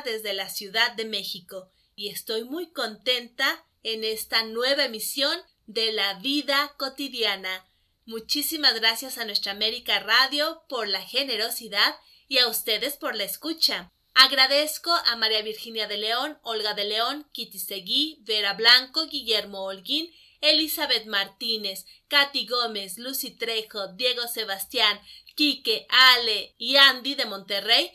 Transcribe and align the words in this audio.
desde 0.00 0.32
la 0.32 0.48
Ciudad 0.48 0.92
de 0.92 1.04
México 1.04 1.70
y 1.94 2.08
estoy 2.08 2.44
muy 2.44 2.72
contenta 2.72 3.66
en 3.82 4.04
esta 4.04 4.44
nueva 4.44 4.84
emisión 4.84 5.38
de 5.66 5.92
La 5.92 6.14
Vida 6.14 6.74
Cotidiana. 6.78 7.66
Muchísimas 8.06 8.74
gracias 8.74 9.18
a 9.18 9.24
nuestra 9.24 9.52
América 9.52 10.00
Radio 10.00 10.62
por 10.68 10.88
la 10.88 11.02
generosidad 11.02 11.96
y 12.28 12.38
a 12.38 12.48
ustedes 12.48 12.96
por 12.96 13.14
la 13.14 13.24
escucha. 13.24 13.92
Agradezco 14.14 14.90
a 14.90 15.16
María 15.16 15.42
Virginia 15.42 15.86
de 15.86 15.98
León, 15.98 16.38
Olga 16.42 16.74
de 16.74 16.84
León, 16.84 17.28
Kitty 17.32 17.58
Seguí, 17.58 18.18
Vera 18.22 18.54
Blanco, 18.54 19.06
Guillermo 19.06 19.64
Holguín, 19.64 20.10
Elizabeth 20.40 21.06
Martínez, 21.06 21.86
Katy 22.08 22.46
Gómez, 22.46 22.98
Lucy 22.98 23.30
Trejo, 23.30 23.88
Diego 23.94 24.26
Sebastián, 24.28 25.00
Quique, 25.34 25.86
Ale 25.88 26.54
y 26.58 26.76
Andy 26.76 27.14
de 27.14 27.26
Monterrey, 27.26 27.90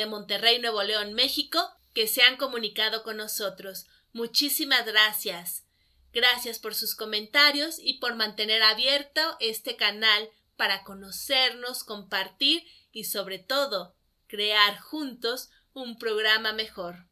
de 0.00 0.06
Monterrey, 0.06 0.58
Nuevo 0.58 0.82
León, 0.82 1.12
México, 1.12 1.60
que 1.92 2.06
se 2.06 2.22
han 2.22 2.36
comunicado 2.36 3.02
con 3.02 3.18
nosotros. 3.18 3.86
Muchísimas 4.12 4.86
gracias. 4.86 5.64
Gracias 6.12 6.58
por 6.58 6.74
sus 6.74 6.94
comentarios 6.96 7.78
y 7.78 7.98
por 7.98 8.14
mantener 8.14 8.62
abierto 8.62 9.20
este 9.38 9.76
canal 9.76 10.28
para 10.56 10.82
conocernos, 10.84 11.84
compartir 11.84 12.66
y 12.92 13.04
sobre 13.04 13.38
todo 13.38 13.94
crear 14.26 14.78
juntos 14.78 15.50
un 15.72 15.98
programa 15.98 16.52
mejor. 16.52 17.06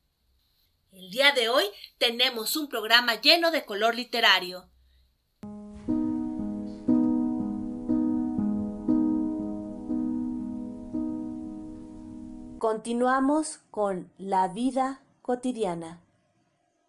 El 0.91 1.11
día 1.11 1.33
de 1.33 1.49
hoy 1.49 1.67
tenemos 1.99 2.57
un 2.57 2.69
programa 2.69 3.21
lleno 3.21 3.51
de 3.51 3.65
color 3.65 3.95
literario. 3.95 4.69
Continuamos 12.59 13.61
con 13.71 14.11
La 14.19 14.49
vida 14.49 15.01
cotidiana 15.23 16.03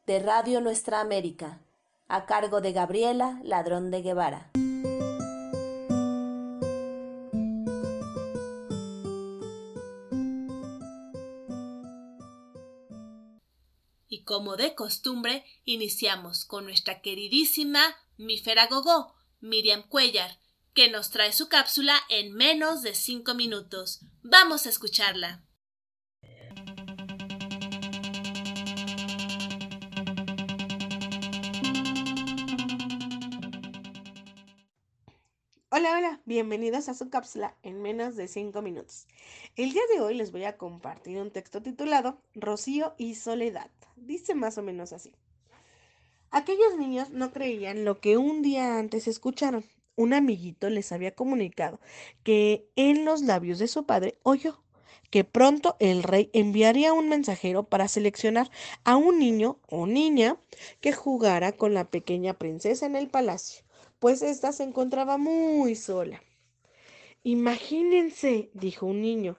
de 0.07 0.17
Radio 0.17 0.61
Nuestra 0.61 0.99
América, 0.99 1.61
a 2.07 2.25
cargo 2.25 2.59
de 2.59 2.73
Gabriela 2.73 3.39
Ladrón 3.43 3.91
de 3.91 4.01
Guevara. 4.01 4.49
Y 14.07 14.23
como 14.23 14.55
de 14.55 14.73
costumbre, 14.73 15.45
iniciamos 15.65 16.45
con 16.45 16.63
nuestra 16.63 17.01
queridísima 17.01 17.81
Mífera 18.17 18.65
Gogó, 18.65 19.13
Miriam 19.39 19.83
Cuellar, 19.87 20.39
que 20.73 20.89
nos 20.89 21.11
trae 21.11 21.31
su 21.31 21.47
cápsula 21.47 21.95
en 22.09 22.33
menos 22.33 22.81
de 22.81 22.95
cinco 22.95 23.35
minutos. 23.35 23.99
Vamos 24.23 24.65
a 24.65 24.69
escucharla. 24.69 25.43
Hola, 35.79 35.97
hola, 35.97 36.21
bienvenidos 36.25 36.89
a 36.89 36.93
su 36.93 37.09
cápsula 37.09 37.55
en 37.63 37.81
menos 37.81 38.17
de 38.17 38.27
5 38.27 38.61
minutos. 38.61 39.07
El 39.55 39.71
día 39.71 39.81
de 39.93 40.01
hoy 40.01 40.13
les 40.13 40.33
voy 40.33 40.43
a 40.43 40.57
compartir 40.57 41.21
un 41.21 41.31
texto 41.31 41.61
titulado 41.61 42.17
Rocío 42.35 42.95
y 42.97 43.15
Soledad. 43.15 43.71
Dice 43.95 44.35
más 44.35 44.57
o 44.57 44.61
menos 44.61 44.91
así. 44.91 45.13
Aquellos 46.31 46.77
niños 46.77 47.11
no 47.11 47.31
creían 47.31 47.85
lo 47.85 48.01
que 48.01 48.17
un 48.17 48.41
día 48.41 48.77
antes 48.77 49.07
escucharon. 49.07 49.63
Un 49.95 50.13
amiguito 50.13 50.69
les 50.69 50.91
había 50.91 51.15
comunicado 51.15 51.79
que 52.23 52.67
en 52.75 53.05
los 53.05 53.21
labios 53.21 53.57
de 53.57 53.69
su 53.69 53.85
padre 53.85 54.17
oyó 54.23 54.61
que 55.11 55.23
pronto 55.23 55.77
el 55.79 56.03
rey 56.03 56.29
enviaría 56.33 56.91
un 56.91 57.07
mensajero 57.07 57.63
para 57.63 57.87
seleccionar 57.87 58.51
a 58.83 58.97
un 58.97 59.17
niño 59.17 59.61
o 59.69 59.87
niña 59.87 60.35
que 60.81 60.91
jugara 60.91 61.53
con 61.53 61.73
la 61.73 61.89
pequeña 61.89 62.33
princesa 62.33 62.85
en 62.85 62.97
el 62.97 63.07
palacio 63.07 63.63
pues 63.99 64.21
ésta 64.21 64.52
se 64.52 64.64
encontraba 64.64 65.17
muy 65.17 65.76
sola. 65.76 66.21
Imagínense, 67.23 68.49
dijo 68.54 68.86
un 68.86 69.02
niño, 69.02 69.37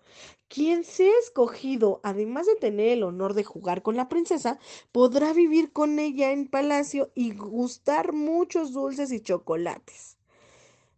quien 0.48 0.84
sea 0.84 1.12
escogido, 1.22 2.00
además 2.02 2.46
de 2.46 2.56
tener 2.56 2.88
el 2.88 3.04
honor 3.04 3.34
de 3.34 3.44
jugar 3.44 3.82
con 3.82 3.96
la 3.96 4.08
princesa, 4.08 4.58
podrá 4.92 5.32
vivir 5.32 5.72
con 5.72 5.98
ella 5.98 6.32
en 6.32 6.46
palacio 6.48 7.10
y 7.14 7.32
gustar 7.34 8.12
muchos 8.12 8.72
dulces 8.72 9.12
y 9.12 9.20
chocolates. 9.20 10.18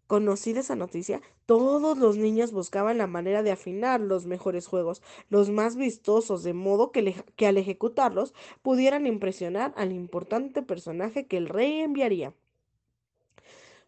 Conocida 0.06 0.60
esa 0.60 0.74
noticia, 0.74 1.22
todos 1.46 1.98
los 1.98 2.16
niños 2.16 2.50
buscaban 2.50 2.98
la 2.98 3.06
manera 3.06 3.42
de 3.42 3.52
afinar 3.52 4.00
los 4.00 4.26
mejores 4.26 4.66
juegos, 4.66 5.02
los 5.28 5.50
más 5.50 5.76
vistosos, 5.76 6.42
de 6.42 6.52
modo 6.52 6.90
que, 6.92 7.14
que 7.36 7.46
al 7.46 7.58
ejecutarlos 7.58 8.34
pudieran 8.62 9.06
impresionar 9.06 9.72
al 9.76 9.92
importante 9.92 10.62
personaje 10.62 11.26
que 11.26 11.36
el 11.36 11.48
rey 11.48 11.80
enviaría. 11.80 12.34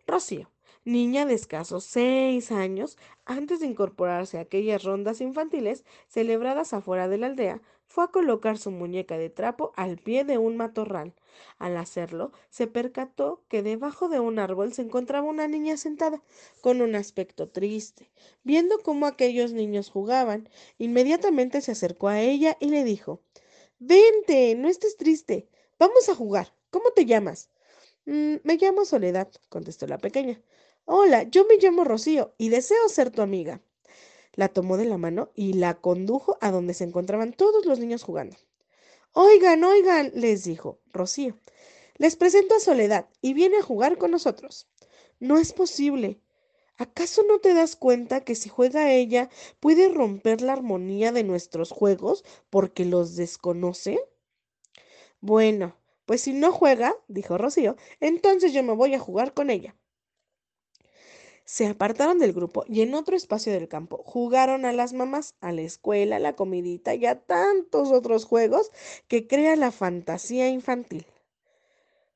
Rocío, 0.06 0.50
niña 0.84 1.24
de 1.24 1.32
escasos 1.32 1.84
seis 1.84 2.52
años, 2.52 2.98
antes 3.24 3.60
de 3.60 3.66
incorporarse 3.66 4.36
a 4.36 4.42
aquellas 4.42 4.84
rondas 4.84 5.22
infantiles 5.22 5.84
celebradas 6.08 6.74
afuera 6.74 7.08
de 7.08 7.16
la 7.16 7.26
aldea, 7.26 7.62
fue 7.86 8.04
a 8.04 8.08
colocar 8.08 8.58
su 8.58 8.70
muñeca 8.70 9.16
de 9.16 9.30
trapo 9.30 9.72
al 9.76 9.96
pie 9.96 10.24
de 10.24 10.36
un 10.36 10.56
matorral. 10.58 11.14
Al 11.58 11.76
hacerlo, 11.78 12.32
se 12.50 12.66
percató 12.66 13.44
que 13.48 13.62
debajo 13.62 14.08
de 14.08 14.20
un 14.20 14.38
árbol 14.38 14.74
se 14.74 14.82
encontraba 14.82 15.26
una 15.28 15.48
niña 15.48 15.76
sentada, 15.78 16.22
con 16.60 16.82
un 16.82 16.96
aspecto 16.96 17.48
triste. 17.48 18.10
Viendo 18.42 18.78
cómo 18.80 19.06
aquellos 19.06 19.52
niños 19.52 19.88
jugaban, 19.88 20.50
inmediatamente 20.76 21.62
se 21.62 21.72
acercó 21.72 22.08
a 22.08 22.20
ella 22.20 22.58
y 22.60 22.68
le 22.68 22.84
dijo 22.84 23.22
Vente, 23.78 24.54
no 24.54 24.68
estés 24.68 24.96
triste. 24.98 25.48
Vamos 25.78 26.08
a 26.10 26.14
jugar. 26.14 26.54
¿Cómo 26.70 26.90
te 26.90 27.06
llamas? 27.06 27.48
Mm, 28.06 28.36
me 28.42 28.56
llamo 28.56 28.84
Soledad, 28.84 29.30
contestó 29.48 29.86
la 29.86 29.98
pequeña. 29.98 30.40
Hola, 30.84 31.22
yo 31.24 31.46
me 31.46 31.56
llamo 31.56 31.84
Rocío 31.84 32.34
y 32.36 32.50
deseo 32.50 32.88
ser 32.88 33.10
tu 33.10 33.22
amiga. 33.22 33.62
La 34.34 34.48
tomó 34.48 34.76
de 34.76 34.84
la 34.84 34.98
mano 34.98 35.30
y 35.34 35.54
la 35.54 35.74
condujo 35.74 36.36
a 36.40 36.50
donde 36.50 36.74
se 36.74 36.84
encontraban 36.84 37.32
todos 37.32 37.64
los 37.66 37.78
niños 37.78 38.02
jugando. 38.02 38.36
Oigan, 39.12 39.64
oigan, 39.64 40.12
les 40.14 40.44
dijo 40.44 40.80
Rocío. 40.92 41.38
Les 41.96 42.16
presento 42.16 42.56
a 42.56 42.60
Soledad 42.60 43.08
y 43.22 43.32
viene 43.32 43.58
a 43.58 43.62
jugar 43.62 43.96
con 43.96 44.10
nosotros. 44.10 44.68
No 45.20 45.38
es 45.38 45.52
posible. 45.52 46.20
¿Acaso 46.76 47.22
no 47.22 47.38
te 47.38 47.54
das 47.54 47.76
cuenta 47.76 48.24
que 48.24 48.34
si 48.34 48.48
juega 48.48 48.92
ella 48.92 49.30
puede 49.60 49.88
romper 49.88 50.42
la 50.42 50.54
armonía 50.54 51.12
de 51.12 51.22
nuestros 51.22 51.70
juegos 51.70 52.24
porque 52.50 52.84
los 52.84 53.14
desconoce? 53.14 54.00
Bueno, 55.20 55.76
pues 56.06 56.22
si 56.22 56.32
no 56.32 56.52
juega, 56.52 56.94
dijo 57.08 57.38
Rocío, 57.38 57.76
entonces 58.00 58.52
yo 58.52 58.62
me 58.62 58.74
voy 58.74 58.94
a 58.94 58.98
jugar 58.98 59.34
con 59.34 59.50
ella. 59.50 59.76
Se 61.44 61.66
apartaron 61.66 62.18
del 62.18 62.32
grupo 62.32 62.64
y 62.66 62.80
en 62.80 62.94
otro 62.94 63.16
espacio 63.16 63.52
del 63.52 63.68
campo 63.68 64.02
jugaron 64.04 64.64
a 64.64 64.72
las 64.72 64.94
mamás, 64.94 65.34
a 65.40 65.52
la 65.52 65.60
escuela, 65.60 66.16
a 66.16 66.20
la 66.20 66.36
comidita 66.36 66.94
y 66.94 67.04
a 67.04 67.20
tantos 67.20 67.92
otros 67.92 68.24
juegos 68.24 68.70
que 69.08 69.26
crea 69.26 69.54
la 69.54 69.70
fantasía 69.70 70.48
infantil. 70.48 71.06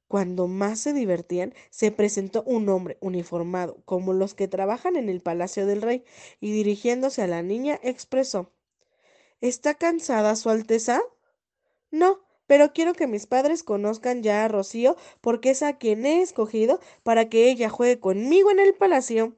Cuando 0.09 0.49
más 0.49 0.81
se 0.81 0.95
divertían, 0.95 1.53
se 1.69 1.91
presentó 1.91 2.43
un 2.45 2.71
hombre 2.71 2.97
uniformado, 3.01 3.83
como 3.85 4.15
los 4.15 4.33
que 4.33 4.49
trabajan 4.49 4.97
en 4.97 5.11
el 5.11 5.21
palacio 5.21 5.67
del 5.67 5.83
rey, 5.83 6.03
y 6.41 6.51
dirigiéndose 6.51 7.21
a 7.21 7.27
la 7.27 7.43
niña 7.43 7.79
expresó 7.83 8.51
¿Está 9.43 9.75
cansada, 9.75 10.35
Su 10.35 10.49
Alteza? 10.49 11.03
No, 11.91 12.21
pero 12.49 12.73
quiero 12.73 12.95
que 12.95 13.07
mis 13.07 13.27
padres 13.27 13.63
conozcan 13.63 14.25
ya 14.25 14.45
a 14.45 14.49
Rocío 14.49 14.97
porque 15.21 15.51
es 15.51 15.63
a 15.63 15.79
quien 15.79 16.07
he 16.07 16.23
escogido 16.23 16.81
para 17.05 17.29
que 17.29 17.49
ella 17.51 17.69
juegue 17.69 18.01
conmigo 18.01 18.51
en 18.51 18.59
el 18.59 18.75
palacio. 18.75 19.37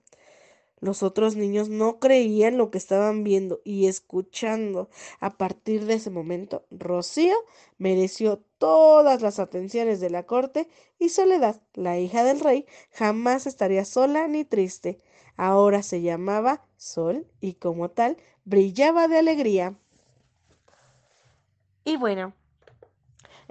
Los 0.80 1.02
otros 1.02 1.36
niños 1.36 1.68
no 1.68 1.98
creían 1.98 2.56
lo 2.56 2.70
que 2.70 2.78
estaban 2.78 3.22
viendo 3.22 3.60
y 3.64 3.86
escuchando. 3.88 4.88
A 5.18 5.36
partir 5.36 5.84
de 5.84 5.94
ese 5.94 6.08
momento, 6.08 6.64
Rocío 6.70 7.34
mereció 7.76 8.42
todas 8.58 9.20
las 9.20 9.40
atenciones 9.40 10.00
de 10.00 10.08
la 10.08 10.22
corte 10.22 10.68
y 10.98 11.10
Soledad, 11.10 11.60
la 11.74 11.98
hija 11.98 12.24
del 12.24 12.40
rey, 12.40 12.64
jamás 12.92 13.46
estaría 13.46 13.84
sola 13.84 14.28
ni 14.28 14.44
triste. 14.44 15.00
Ahora 15.36 15.82
se 15.82 16.00
llamaba 16.00 16.64
Sol 16.76 17.26
y 17.40 17.54
como 17.54 17.90
tal 17.90 18.16
brillaba 18.44 19.08
de 19.08 19.18
alegría. 19.18 19.74
Y 21.84 21.96
bueno, 21.96 22.34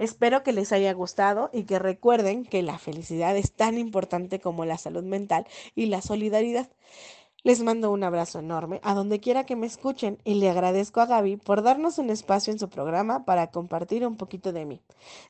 Espero 0.00 0.42
que 0.42 0.54
les 0.54 0.72
haya 0.72 0.94
gustado 0.94 1.50
y 1.52 1.64
que 1.64 1.78
recuerden 1.78 2.46
que 2.46 2.62
la 2.62 2.78
felicidad 2.78 3.36
es 3.36 3.52
tan 3.52 3.76
importante 3.76 4.40
como 4.40 4.64
la 4.64 4.78
salud 4.78 5.04
mental 5.04 5.46
y 5.74 5.86
la 5.86 6.00
solidaridad. 6.00 6.70
Les 7.42 7.62
mando 7.62 7.90
un 7.90 8.02
abrazo 8.02 8.38
enorme 8.38 8.80
a 8.82 8.94
donde 8.94 9.20
quiera 9.20 9.44
que 9.44 9.56
me 9.56 9.66
escuchen 9.66 10.16
y 10.24 10.36
le 10.36 10.48
agradezco 10.48 11.02
a 11.02 11.06
Gaby 11.06 11.36
por 11.36 11.62
darnos 11.62 11.98
un 11.98 12.08
espacio 12.08 12.50
en 12.50 12.58
su 12.58 12.70
programa 12.70 13.26
para 13.26 13.50
compartir 13.50 14.06
un 14.06 14.16
poquito 14.16 14.54
de 14.54 14.64
mí. 14.64 14.80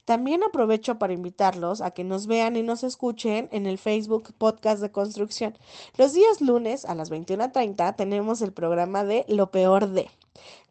También 0.04 0.44
aprovecho 0.44 1.00
para 1.00 1.14
invitarlos 1.14 1.80
a 1.80 1.90
que 1.90 2.04
nos 2.04 2.28
vean 2.28 2.54
y 2.54 2.62
nos 2.62 2.84
escuchen 2.84 3.48
en 3.50 3.66
el 3.66 3.76
Facebook 3.76 4.32
Podcast 4.38 4.80
de 4.82 4.92
Construcción. 4.92 5.58
Los 5.96 6.12
días 6.12 6.40
lunes 6.40 6.84
a 6.84 6.94
las 6.94 7.10
21.30 7.10 7.96
tenemos 7.96 8.40
el 8.40 8.52
programa 8.52 9.02
de 9.02 9.24
Lo 9.26 9.50
Peor 9.50 9.88
de. 9.88 10.08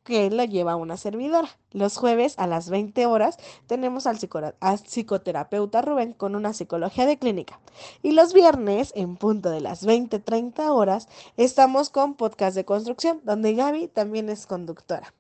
Que 0.04 0.30
la 0.30 0.46
lleva 0.46 0.76
una 0.76 0.98
servidora. 0.98 1.50
Los 1.72 1.98
jueves 1.98 2.38
a 2.38 2.48
las 2.48 2.70
20 2.70 3.06
horas 3.06 3.38
tenemos 3.68 4.08
al, 4.08 4.18
psicoterapeuta 4.18 5.82
Rubén 5.82 6.14
con 6.14 6.36
una 6.36 6.54
psicología 6.54 7.06
de 7.06 7.18
clínica. 7.18 7.60
Y 8.02 8.12
los 8.12 8.34
viernes, 8.34 8.92
en 8.96 9.18
punto 9.18 9.50
de 9.50 9.62
las 9.62 9.86
20-30 9.86 10.70
horas, 10.70 11.08
estamos 11.38 11.90
con 11.90 12.16
podcast 12.16 12.56
de 12.56 12.66
construcción, 12.66 13.22
donde 13.24 13.54
Gaby 13.54 13.88
también 13.88 14.30
es 14.30 14.46
conductora. 14.46 15.14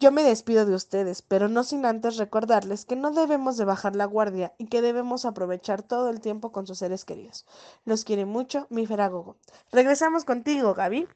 Yo 0.00 0.12
me 0.12 0.22
despido 0.22 0.64
de 0.64 0.74
ustedes, 0.74 1.20
pero 1.20 1.48
no 1.48 1.62
sin 1.62 1.84
antes 1.84 2.16
recordarles 2.16 2.86
que 2.86 2.96
no 2.96 3.10
debemos 3.10 3.58
de 3.58 3.66
bajar 3.66 3.94
la 3.96 4.06
guardia 4.06 4.54
y 4.56 4.66
que 4.68 4.80
debemos 4.80 5.26
aprovechar 5.26 5.82
todo 5.82 6.08
el 6.08 6.22
tiempo 6.22 6.52
con 6.52 6.66
sus 6.66 6.78
seres 6.78 7.04
queridos. 7.04 7.44
Los 7.84 8.04
quiere 8.04 8.24
mucho, 8.24 8.66
mi 8.70 8.86
Feragogo. 8.86 9.36
Regresamos 9.70 10.24
contigo, 10.24 10.72
Gaby. 10.72 11.06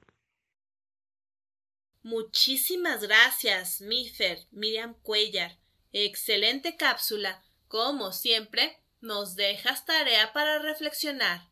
Muchísimas 2.04 3.00
gracias, 3.00 3.80
Mifer, 3.80 4.46
Miriam 4.50 4.92
Cuellar. 5.00 5.56
Excelente 5.90 6.76
cápsula. 6.76 7.42
Como 7.66 8.12
siempre, 8.12 8.78
nos 9.00 9.36
dejas 9.36 9.86
tarea 9.86 10.34
para 10.34 10.58
reflexionar. 10.58 11.48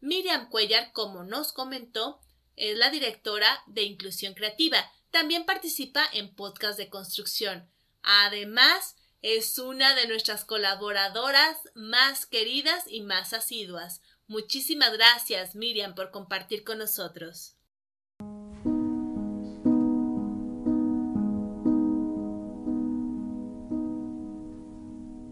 Miriam 0.00 0.50
Cuellar, 0.50 0.92
como 0.92 1.24
nos 1.24 1.52
comentó, 1.52 2.20
es 2.54 2.78
la 2.78 2.90
directora 2.90 3.64
de 3.66 3.82
Inclusión 3.82 4.34
Creativa. 4.34 4.88
También 5.10 5.44
participa 5.44 6.08
en 6.12 6.32
podcast 6.32 6.78
de 6.78 6.88
construcción. 6.88 7.68
Además, 8.04 8.94
es 9.20 9.58
una 9.58 9.96
de 9.96 10.06
nuestras 10.06 10.44
colaboradoras 10.44 11.58
más 11.74 12.24
queridas 12.24 12.84
y 12.86 13.00
más 13.00 13.32
asiduas. 13.32 14.00
Muchísimas 14.28 14.92
gracias, 14.92 15.56
Miriam, 15.56 15.96
por 15.96 16.12
compartir 16.12 16.62
con 16.62 16.78
nosotros. 16.78 17.57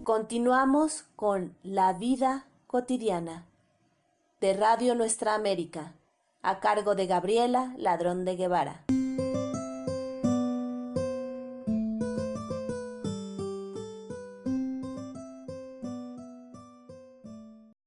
Continuamos 0.06 1.02
con 1.16 1.58
La 1.64 1.92
vida 1.92 2.46
cotidiana 2.68 3.44
de 4.40 4.54
Radio 4.54 4.94
Nuestra 4.94 5.34
América, 5.34 5.96
a 6.42 6.60
cargo 6.60 6.94
de 6.94 7.08
Gabriela 7.08 7.74
Ladrón 7.76 8.24
de 8.24 8.36
Guevara. 8.36 8.84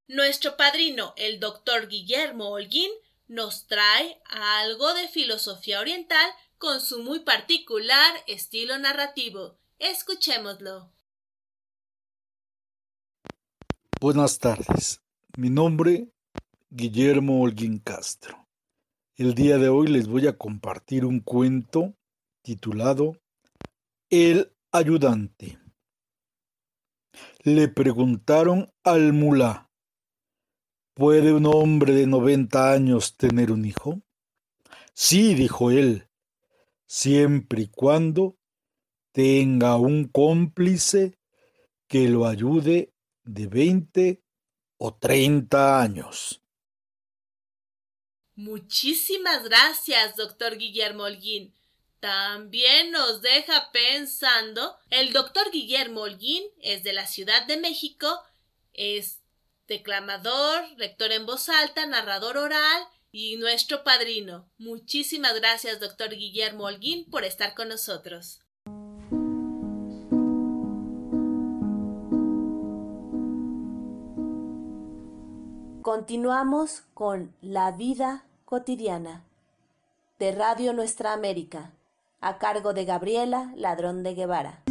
Nuestro 0.09 0.57
padrino, 0.57 1.13
el 1.15 1.39
doctor 1.39 1.87
Guillermo 1.87 2.49
Holguín, 2.49 2.91
nos 3.29 3.65
trae 3.67 4.21
algo 4.25 4.93
de 4.93 5.07
filosofía 5.07 5.79
oriental 5.79 6.29
con 6.57 6.81
su 6.81 7.01
muy 7.01 7.21
particular 7.21 8.13
estilo 8.27 8.77
narrativo. 8.77 9.57
Escuchémoslo. 9.79 10.98
Buenas 14.01 14.39
tardes, 14.39 15.01
mi 15.35 15.49
nombre 15.49 16.07
Guillermo 16.69 17.41
Holguín 17.41 17.79
Castro. 17.79 18.47
El 19.17 19.35
día 19.35 19.57
de 19.57 19.67
hoy 19.67 19.87
les 19.87 20.07
voy 20.07 20.25
a 20.27 20.37
compartir 20.37 21.03
un 21.03 21.19
cuento 21.19 21.97
titulado 22.41 23.17
El 24.09 24.53
ayudante. 24.71 25.59
Le 27.43 27.67
preguntaron 27.67 28.71
al 28.85 29.11
mulá, 29.11 29.69
¿puede 30.93 31.33
un 31.33 31.45
hombre 31.45 31.91
de 31.91 32.07
90 32.07 32.71
años 32.71 33.17
tener 33.17 33.51
un 33.51 33.65
hijo? 33.65 34.01
Sí, 34.93 35.33
dijo 35.33 35.71
él, 35.71 36.07
siempre 36.87 37.63
y 37.63 37.67
cuando 37.67 38.37
tenga 39.11 39.75
un 39.75 40.05
cómplice 40.05 41.19
que 41.89 42.07
lo 42.07 42.27
ayude 42.27 42.93
de 43.33 43.47
20 43.47 44.23
o 44.77 44.95
30 44.95 45.81
años. 45.81 46.41
Muchísimas 48.35 49.43
gracias, 49.43 50.15
doctor 50.15 50.57
Guillermo 50.57 51.03
Holguín. 51.03 51.53
También 51.99 52.91
nos 52.91 53.21
deja 53.21 53.71
pensando, 53.71 54.77
el 54.89 55.11
doctor 55.11 55.51
Guillermo 55.51 56.01
Holguín 56.01 56.43
es 56.61 56.83
de 56.83 56.93
la 56.93 57.05
Ciudad 57.05 57.45
de 57.45 57.57
México, 57.57 58.07
es 58.73 59.19
declamador, 59.67 60.63
lector 60.77 61.11
en 61.11 61.25
voz 61.25 61.49
alta, 61.49 61.85
narrador 61.85 62.37
oral 62.37 62.83
y 63.11 63.35
nuestro 63.35 63.83
padrino. 63.83 64.49
Muchísimas 64.57 65.35
gracias, 65.35 65.79
doctor 65.79 66.15
Guillermo 66.15 66.63
Holguín, 66.63 67.09
por 67.11 67.25
estar 67.25 67.53
con 67.53 67.67
nosotros. 67.67 68.39
Continuamos 75.91 76.81
con 76.93 77.33
La 77.41 77.71
vida 77.71 78.23
cotidiana 78.45 79.25
de 80.19 80.31
Radio 80.31 80.71
Nuestra 80.71 81.13
América, 81.13 81.73
a 82.21 82.37
cargo 82.37 82.73
de 82.73 82.85
Gabriela 82.85 83.51
Ladrón 83.55 84.03
de 84.03 84.13
Guevara. 84.13 84.61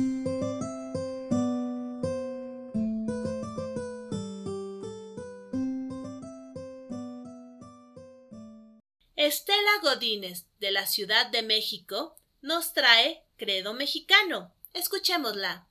Estela 9.16 9.72
Godínez, 9.82 10.46
de 10.60 10.70
la 10.70 10.87
Ciudad 10.87 11.32
de 11.32 11.42
México, 11.42 12.14
nos 12.42 12.72
trae 12.75 13.25
Credo 13.37 13.75
Mexicano. 13.75 14.52
Escuchémosla. 14.72 15.68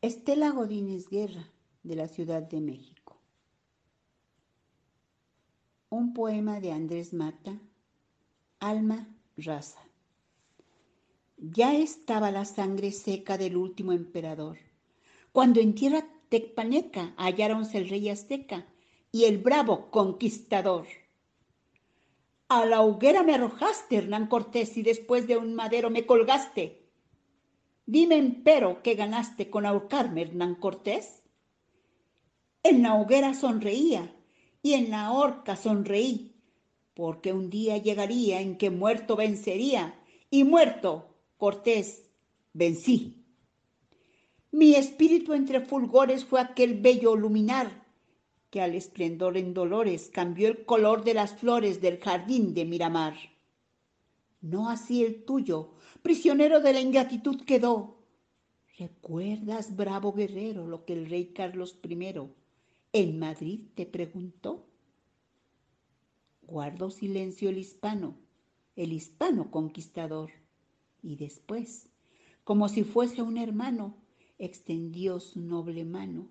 Estela 0.00 0.52
Godínez 0.52 1.06
Guerra, 1.10 1.50
de 1.82 1.96
la 1.96 2.08
Ciudad 2.08 2.40
de 2.40 2.62
México. 2.62 2.93
Un 5.96 6.12
poema 6.12 6.58
de 6.58 6.72
Andrés 6.72 7.12
Mata, 7.12 7.56
Alma 8.58 9.06
Raza. 9.36 9.78
Ya 11.36 11.72
estaba 11.76 12.32
la 12.32 12.44
sangre 12.44 12.90
seca 12.90 13.38
del 13.38 13.56
último 13.56 13.92
emperador, 13.92 14.58
cuando 15.30 15.60
en 15.60 15.76
tierra 15.76 16.04
tecpaneca 16.30 17.14
halláronse 17.16 17.78
el 17.78 17.88
rey 17.88 18.08
azteca 18.08 18.66
y 19.12 19.26
el 19.26 19.38
bravo 19.38 19.92
conquistador. 19.92 20.88
A 22.48 22.66
la 22.66 22.80
hoguera 22.80 23.22
me 23.22 23.34
arrojaste, 23.34 23.98
Hernán 23.98 24.26
Cortés, 24.26 24.76
y 24.76 24.82
después 24.82 25.28
de 25.28 25.36
un 25.36 25.54
madero 25.54 25.90
me 25.90 26.06
colgaste. 26.06 26.88
Dime, 27.86 28.16
empero, 28.16 28.82
¿qué 28.82 28.96
ganaste 28.96 29.48
con 29.48 29.64
ahorcarme, 29.64 30.22
Hernán 30.22 30.56
Cortés? 30.56 31.22
En 32.64 32.82
la 32.82 32.96
hoguera 32.96 33.32
sonreía 33.32 34.12
y 34.64 34.72
en 34.72 34.90
la 34.90 35.12
horca 35.12 35.56
sonreí, 35.56 36.32
porque 36.94 37.34
un 37.34 37.50
día 37.50 37.76
llegaría 37.76 38.40
en 38.40 38.56
que 38.56 38.70
muerto 38.70 39.14
vencería, 39.14 39.94
y 40.30 40.42
muerto, 40.42 41.14
Cortés, 41.36 42.10
vencí. 42.54 43.26
Mi 44.52 44.74
espíritu 44.74 45.34
entre 45.34 45.60
fulgores 45.60 46.24
fue 46.24 46.40
aquel 46.40 46.80
bello 46.80 47.14
luminar, 47.14 47.84
que 48.48 48.62
al 48.62 48.74
esplendor 48.74 49.36
en 49.36 49.52
dolores 49.52 50.08
cambió 50.08 50.48
el 50.48 50.64
color 50.64 51.04
de 51.04 51.12
las 51.12 51.34
flores 51.34 51.82
del 51.82 51.98
jardín 51.98 52.54
de 52.54 52.64
Miramar. 52.64 53.16
No 54.40 54.70
así 54.70 55.04
el 55.04 55.26
tuyo, 55.26 55.74
prisionero 56.00 56.60
de 56.60 56.72
la 56.72 56.80
ingratitud 56.80 57.44
quedó. 57.44 57.98
¿Recuerdas, 58.78 59.76
bravo 59.76 60.14
guerrero, 60.14 60.66
lo 60.66 60.86
que 60.86 60.94
el 60.94 61.10
rey 61.10 61.34
Carlos 61.34 61.78
I 61.86 62.14
¿En 62.94 63.18
Madrid? 63.18 63.58
te 63.74 63.86
preguntó. 63.86 64.68
Guardó 66.42 66.92
silencio 66.92 67.50
el 67.50 67.58
hispano, 67.58 68.16
el 68.76 68.92
hispano 68.92 69.50
conquistador, 69.50 70.30
y 71.02 71.16
después, 71.16 71.88
como 72.44 72.68
si 72.68 72.84
fuese 72.84 73.20
un 73.20 73.36
hermano, 73.36 74.00
extendió 74.38 75.18
su 75.18 75.40
noble 75.40 75.84
mano, 75.84 76.30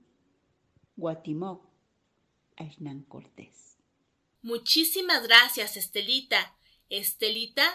Guatimó 0.95 1.69
a 2.55 2.63
Hernán 2.63 3.03
Cortés. 3.03 3.75
Muchísimas 4.41 5.23
gracias, 5.23 5.75
Estelita. 5.75 6.55
Estelita 6.87 7.65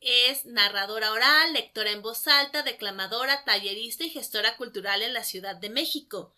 es 0.00 0.46
narradora 0.46 1.12
oral, 1.12 1.52
lectora 1.52 1.90
en 1.90 2.00
voz 2.00 2.26
alta, 2.28 2.62
declamadora, 2.62 3.44
tallerista 3.44 4.04
y 4.04 4.08
gestora 4.08 4.56
cultural 4.56 5.02
en 5.02 5.12
la 5.12 5.22
Ciudad 5.22 5.56
de 5.56 5.68
México 5.68 6.32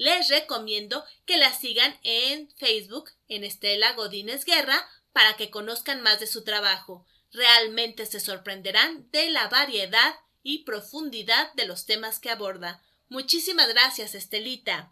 les 0.00 0.28
recomiendo 0.28 1.04
que 1.26 1.36
la 1.36 1.52
sigan 1.52 1.94
en 2.04 2.48
Facebook 2.56 3.10
en 3.28 3.44
Estela 3.44 3.92
Godínez 3.92 4.46
Guerra 4.46 4.88
para 5.12 5.34
que 5.34 5.50
conozcan 5.50 6.00
más 6.00 6.18
de 6.18 6.26
su 6.26 6.42
trabajo. 6.42 7.04
Realmente 7.32 8.06
se 8.06 8.18
sorprenderán 8.18 9.10
de 9.10 9.30
la 9.30 9.48
variedad 9.48 10.14
y 10.42 10.64
profundidad 10.64 11.52
de 11.52 11.66
los 11.66 11.84
temas 11.84 12.18
que 12.18 12.30
aborda. 12.30 12.82
Muchísimas 13.10 13.68
gracias, 13.68 14.14
Estelita. 14.14 14.90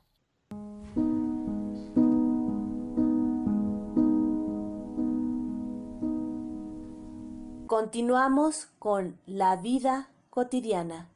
Continuamos 7.66 8.68
con 8.78 9.18
La 9.26 9.56
vida 9.56 10.10
cotidiana 10.28 11.08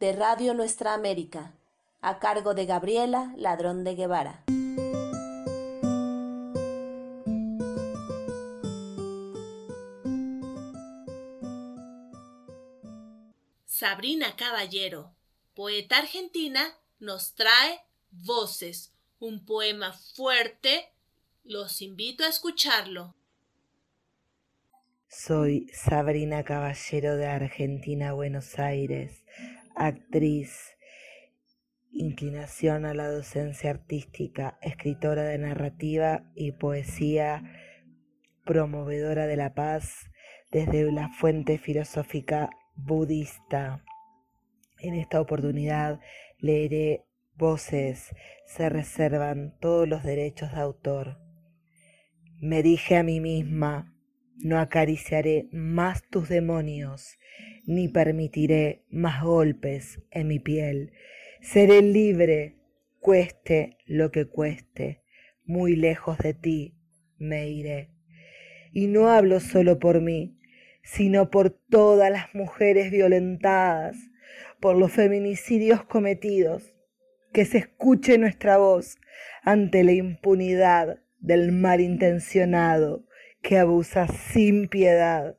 de 0.00 0.12
Radio 0.14 0.54
Nuestra 0.54 0.94
América, 0.94 1.52
a 2.04 2.18
cargo 2.18 2.52
de 2.52 2.66
Gabriela 2.66 3.32
Ladrón 3.34 3.82
de 3.82 3.94
Guevara. 3.94 4.44
Sabrina 13.64 14.36
Caballero, 14.36 15.14
poeta 15.54 15.96
argentina, 15.96 16.62
nos 17.00 17.34
trae 17.34 17.80
Voces, 18.10 18.92
un 19.18 19.44
poema 19.46 19.92
fuerte. 19.94 20.92
Los 21.42 21.80
invito 21.80 22.24
a 22.24 22.28
escucharlo. 22.28 23.14
Soy 25.08 25.68
Sabrina 25.72 26.44
Caballero 26.44 27.16
de 27.16 27.26
Argentina, 27.26 28.12
Buenos 28.12 28.58
Aires, 28.58 29.24
actriz, 29.74 30.73
inclinación 31.94 32.84
a 32.84 32.94
la 32.94 33.08
docencia 33.08 33.70
artística, 33.70 34.58
escritora 34.60 35.22
de 35.22 35.38
narrativa 35.38 36.24
y 36.34 36.52
poesía, 36.52 37.42
promovedora 38.44 39.26
de 39.26 39.36
la 39.36 39.54
paz 39.54 40.10
desde 40.50 40.90
la 40.92 41.08
fuente 41.08 41.58
filosófica 41.58 42.50
budista. 42.76 43.82
En 44.78 44.94
esta 44.94 45.20
oportunidad 45.20 46.00
leeré 46.38 47.04
Voces, 47.36 48.14
se 48.46 48.68
reservan 48.68 49.58
todos 49.58 49.88
los 49.88 50.04
derechos 50.04 50.52
de 50.52 50.60
autor. 50.60 51.18
Me 52.40 52.62
dije 52.62 52.96
a 52.96 53.02
mí 53.02 53.18
misma, 53.18 53.92
no 54.36 54.60
acariciaré 54.60 55.48
más 55.50 56.04
tus 56.08 56.28
demonios, 56.28 57.18
ni 57.66 57.88
permitiré 57.88 58.84
más 58.88 59.24
golpes 59.24 60.00
en 60.12 60.28
mi 60.28 60.38
piel. 60.38 60.92
Seré 61.44 61.82
libre, 61.82 62.56
cueste 63.00 63.76
lo 63.84 64.10
que 64.10 64.24
cueste, 64.24 65.02
muy 65.44 65.76
lejos 65.76 66.16
de 66.16 66.32
ti 66.32 66.74
me 67.18 67.50
iré. 67.50 67.90
Y 68.72 68.86
no 68.86 69.10
hablo 69.10 69.40
solo 69.40 69.78
por 69.78 70.00
mí, 70.00 70.38
sino 70.82 71.30
por 71.30 71.50
todas 71.50 72.10
las 72.10 72.34
mujeres 72.34 72.90
violentadas, 72.90 73.94
por 74.58 74.74
los 74.78 74.90
feminicidios 74.90 75.84
cometidos. 75.84 76.74
Que 77.34 77.44
se 77.44 77.58
escuche 77.58 78.16
nuestra 78.16 78.56
voz 78.56 78.96
ante 79.42 79.84
la 79.84 79.92
impunidad 79.92 81.02
del 81.18 81.52
malintencionado 81.52 83.04
que 83.42 83.58
abusa 83.58 84.08
sin 84.08 84.66
piedad. 84.68 85.36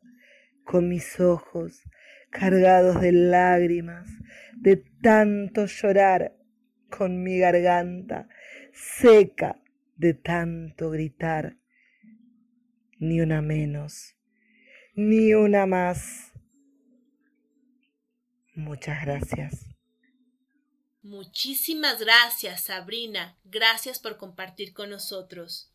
Con 0.66 0.88
mis 0.88 1.20
ojos 1.20 1.82
cargados 2.30 3.02
de 3.02 3.12
lágrimas, 3.12 4.08
de 4.56 4.78
tanto 5.02 5.66
llorar, 5.66 6.36
con 6.90 7.24
mi 7.24 7.38
garganta 7.40 8.28
seca 8.74 9.62
de 9.96 10.14
tanto 10.14 10.90
gritar. 10.90 11.58
Ni 12.98 13.20
una 13.20 13.42
menos, 13.42 14.16
ni 14.96 15.34
una 15.34 15.66
más. 15.66 16.32
Muchas 18.54 19.04
gracias. 19.04 19.66
Muchísimas 21.02 22.00
gracias, 22.00 22.64
Sabrina. 22.64 23.38
Gracias 23.44 24.00
por 24.00 24.18
compartir 24.18 24.74
con 24.74 24.90
nosotros. 24.90 25.72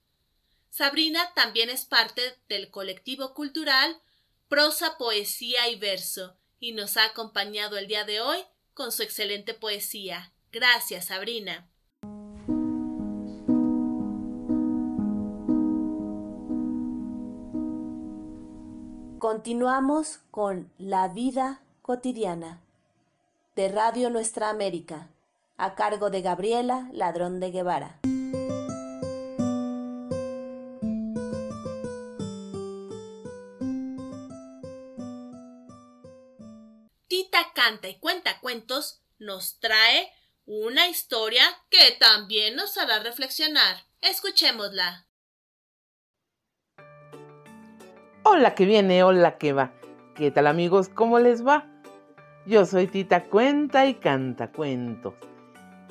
Sabrina 0.70 1.20
también 1.34 1.68
es 1.68 1.84
parte 1.84 2.22
del 2.48 2.70
colectivo 2.70 3.34
cultural 3.34 4.00
Prosa, 4.48 4.96
Poesía 4.98 5.68
y 5.68 5.76
Verso 5.76 6.36
y 6.58 6.72
nos 6.72 6.96
ha 6.96 7.04
acompañado 7.04 7.78
el 7.78 7.86
día 7.86 8.04
de 8.04 8.20
hoy 8.20 8.38
con 8.80 8.92
su 8.92 9.02
excelente 9.02 9.52
poesía. 9.52 10.32
Gracias, 10.52 11.08
Sabrina. 11.08 11.68
Continuamos 19.18 20.20
con 20.30 20.72
La 20.78 21.08
vida 21.08 21.60
cotidiana 21.82 22.62
de 23.54 23.68
Radio 23.68 24.08
Nuestra 24.08 24.48
América, 24.48 25.10
a 25.58 25.74
cargo 25.74 26.08
de 26.08 26.22
Gabriela 26.22 26.88
Ladrón 26.94 27.38
de 27.38 27.50
Guevara. 27.50 28.00
Canta 37.54 37.88
y 37.88 37.98
cuenta 37.98 38.40
cuentos, 38.40 39.02
nos 39.18 39.60
trae 39.60 40.12
una 40.46 40.88
historia 40.88 41.42
que 41.68 41.96
también 41.98 42.56
nos 42.56 42.76
hará 42.78 43.00
reflexionar. 43.00 43.76
Escuchémosla. 44.00 45.06
Hola 48.22 48.54
que 48.54 48.64
viene, 48.64 49.02
hola 49.02 49.38
que 49.38 49.52
va. 49.52 49.72
¿Qué 50.14 50.30
tal 50.30 50.46
amigos? 50.46 50.88
¿Cómo 50.88 51.18
les 51.18 51.46
va? 51.46 51.66
Yo 52.46 52.64
soy 52.64 52.86
Tita 52.86 53.24
Cuenta 53.24 53.86
y 53.86 53.94
Canta 53.94 54.50
Cuentos. 54.50 55.14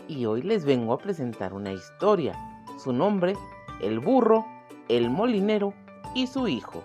Y 0.08 0.26
hoy 0.26 0.42
les 0.42 0.66
vengo 0.66 0.94
a 0.94 0.98
presentar 0.98 1.54
una 1.54 1.72
historia. 1.72 2.34
Su 2.84 2.94
nombre, 2.94 3.36
El 3.82 4.00
burro, 4.00 4.46
el 4.88 5.10
molinero 5.10 5.74
y 6.16 6.28
su 6.28 6.48
hijo. 6.48 6.84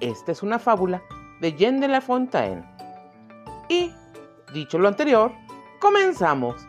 Esta 0.00 0.32
es 0.32 0.42
una 0.42 0.58
fábula 0.58 1.02
de 1.40 1.54
Jean 1.54 1.80
de 1.80 1.88
la 1.88 2.00
Fontaine. 2.00 2.71
Y, 3.68 3.92
dicho 4.52 4.78
lo 4.78 4.88
anterior, 4.88 5.32
comenzamos. 5.80 6.66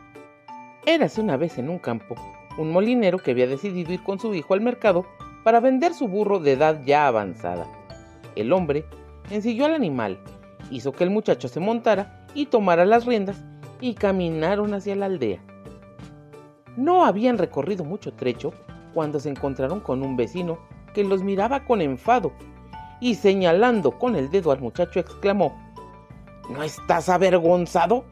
Érase 0.85 1.21
una 1.21 1.38
vez 1.38 1.57
en 1.57 1.69
un 1.69 1.79
campo 1.79 2.15
un 2.57 2.71
molinero 2.71 3.17
que 3.17 3.31
había 3.31 3.47
decidido 3.47 3.93
ir 3.93 4.03
con 4.03 4.19
su 4.19 4.33
hijo 4.33 4.53
al 4.53 4.62
mercado 4.62 5.05
para 5.43 5.59
vender 5.59 5.93
su 5.93 6.07
burro 6.07 6.39
de 6.39 6.53
edad 6.53 6.81
ya 6.85 7.07
avanzada. 7.07 7.67
El 8.35 8.53
hombre 8.53 8.85
ensilló 9.29 9.65
al 9.65 9.73
animal, 9.73 10.19
hizo 10.69 10.91
que 10.91 11.03
el 11.03 11.09
muchacho 11.09 11.47
se 11.47 11.59
montara 11.59 12.25
y 12.33 12.47
tomara 12.47 12.85
las 12.85 13.05
riendas 13.05 13.43
y 13.81 13.95
caminaron 13.95 14.73
hacia 14.73 14.95
la 14.95 15.07
aldea. 15.07 15.39
No 16.77 17.05
habían 17.05 17.38
recorrido 17.38 17.83
mucho 17.83 18.13
trecho 18.13 18.53
cuando 18.93 19.19
se 19.19 19.29
encontraron 19.29 19.79
con 19.79 20.01
un 20.01 20.15
vecino 20.15 20.57
que 20.93 21.03
los 21.03 21.23
miraba 21.23 21.65
con 21.65 21.81
enfado 21.81 22.31
y 23.00 23.15
señalando 23.15 23.91
con 23.91 24.15
el 24.15 24.29
dedo 24.29 24.51
al 24.51 24.62
muchacho 24.62 25.00
exclamó, 25.00 25.55
¿No 26.50 26.62
estás 26.62 27.07
avergonzado? 27.07 28.03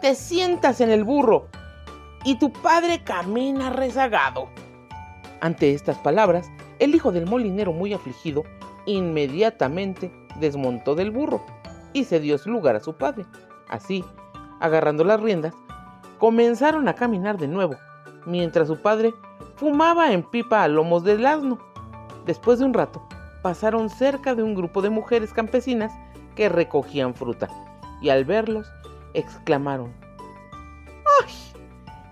Te 0.00 0.14
sientas 0.14 0.80
en 0.80 0.90
el 0.90 1.02
burro 1.02 1.48
y 2.24 2.36
tu 2.36 2.52
padre 2.52 3.02
camina 3.02 3.70
rezagado. 3.70 4.48
Ante 5.40 5.74
estas 5.74 5.98
palabras, 5.98 6.48
el 6.78 6.94
hijo 6.94 7.10
del 7.10 7.26
molinero, 7.26 7.72
muy 7.72 7.92
afligido, 7.92 8.44
inmediatamente 8.86 10.12
desmontó 10.38 10.94
del 10.94 11.10
burro 11.10 11.42
y 11.92 12.04
se 12.04 12.20
dio 12.20 12.36
lugar 12.46 12.76
a 12.76 12.80
su 12.80 12.94
padre. 12.94 13.26
Así, 13.68 14.04
agarrando 14.60 15.02
las 15.02 15.20
riendas, 15.20 15.54
comenzaron 16.18 16.86
a 16.86 16.94
caminar 16.94 17.36
de 17.36 17.48
nuevo, 17.48 17.74
mientras 18.26 18.68
su 18.68 18.80
padre 18.80 19.12
fumaba 19.56 20.12
en 20.12 20.22
pipa 20.22 20.62
a 20.62 20.68
lomos 20.68 21.02
del 21.02 21.26
asno. 21.26 21.58
Después 22.26 22.60
de 22.60 22.64
un 22.64 22.74
rato, 22.74 23.02
pasaron 23.42 23.90
cerca 23.90 24.36
de 24.36 24.44
un 24.44 24.54
grupo 24.54 24.82
de 24.82 24.90
mujeres 24.90 25.32
campesinas 25.32 25.92
que 26.36 26.48
recogían 26.48 27.14
fruta 27.14 27.48
y 28.02 28.10
al 28.10 28.24
verlos 28.24 28.66
exclamaron, 29.14 29.92
¡Ay! 31.22 31.32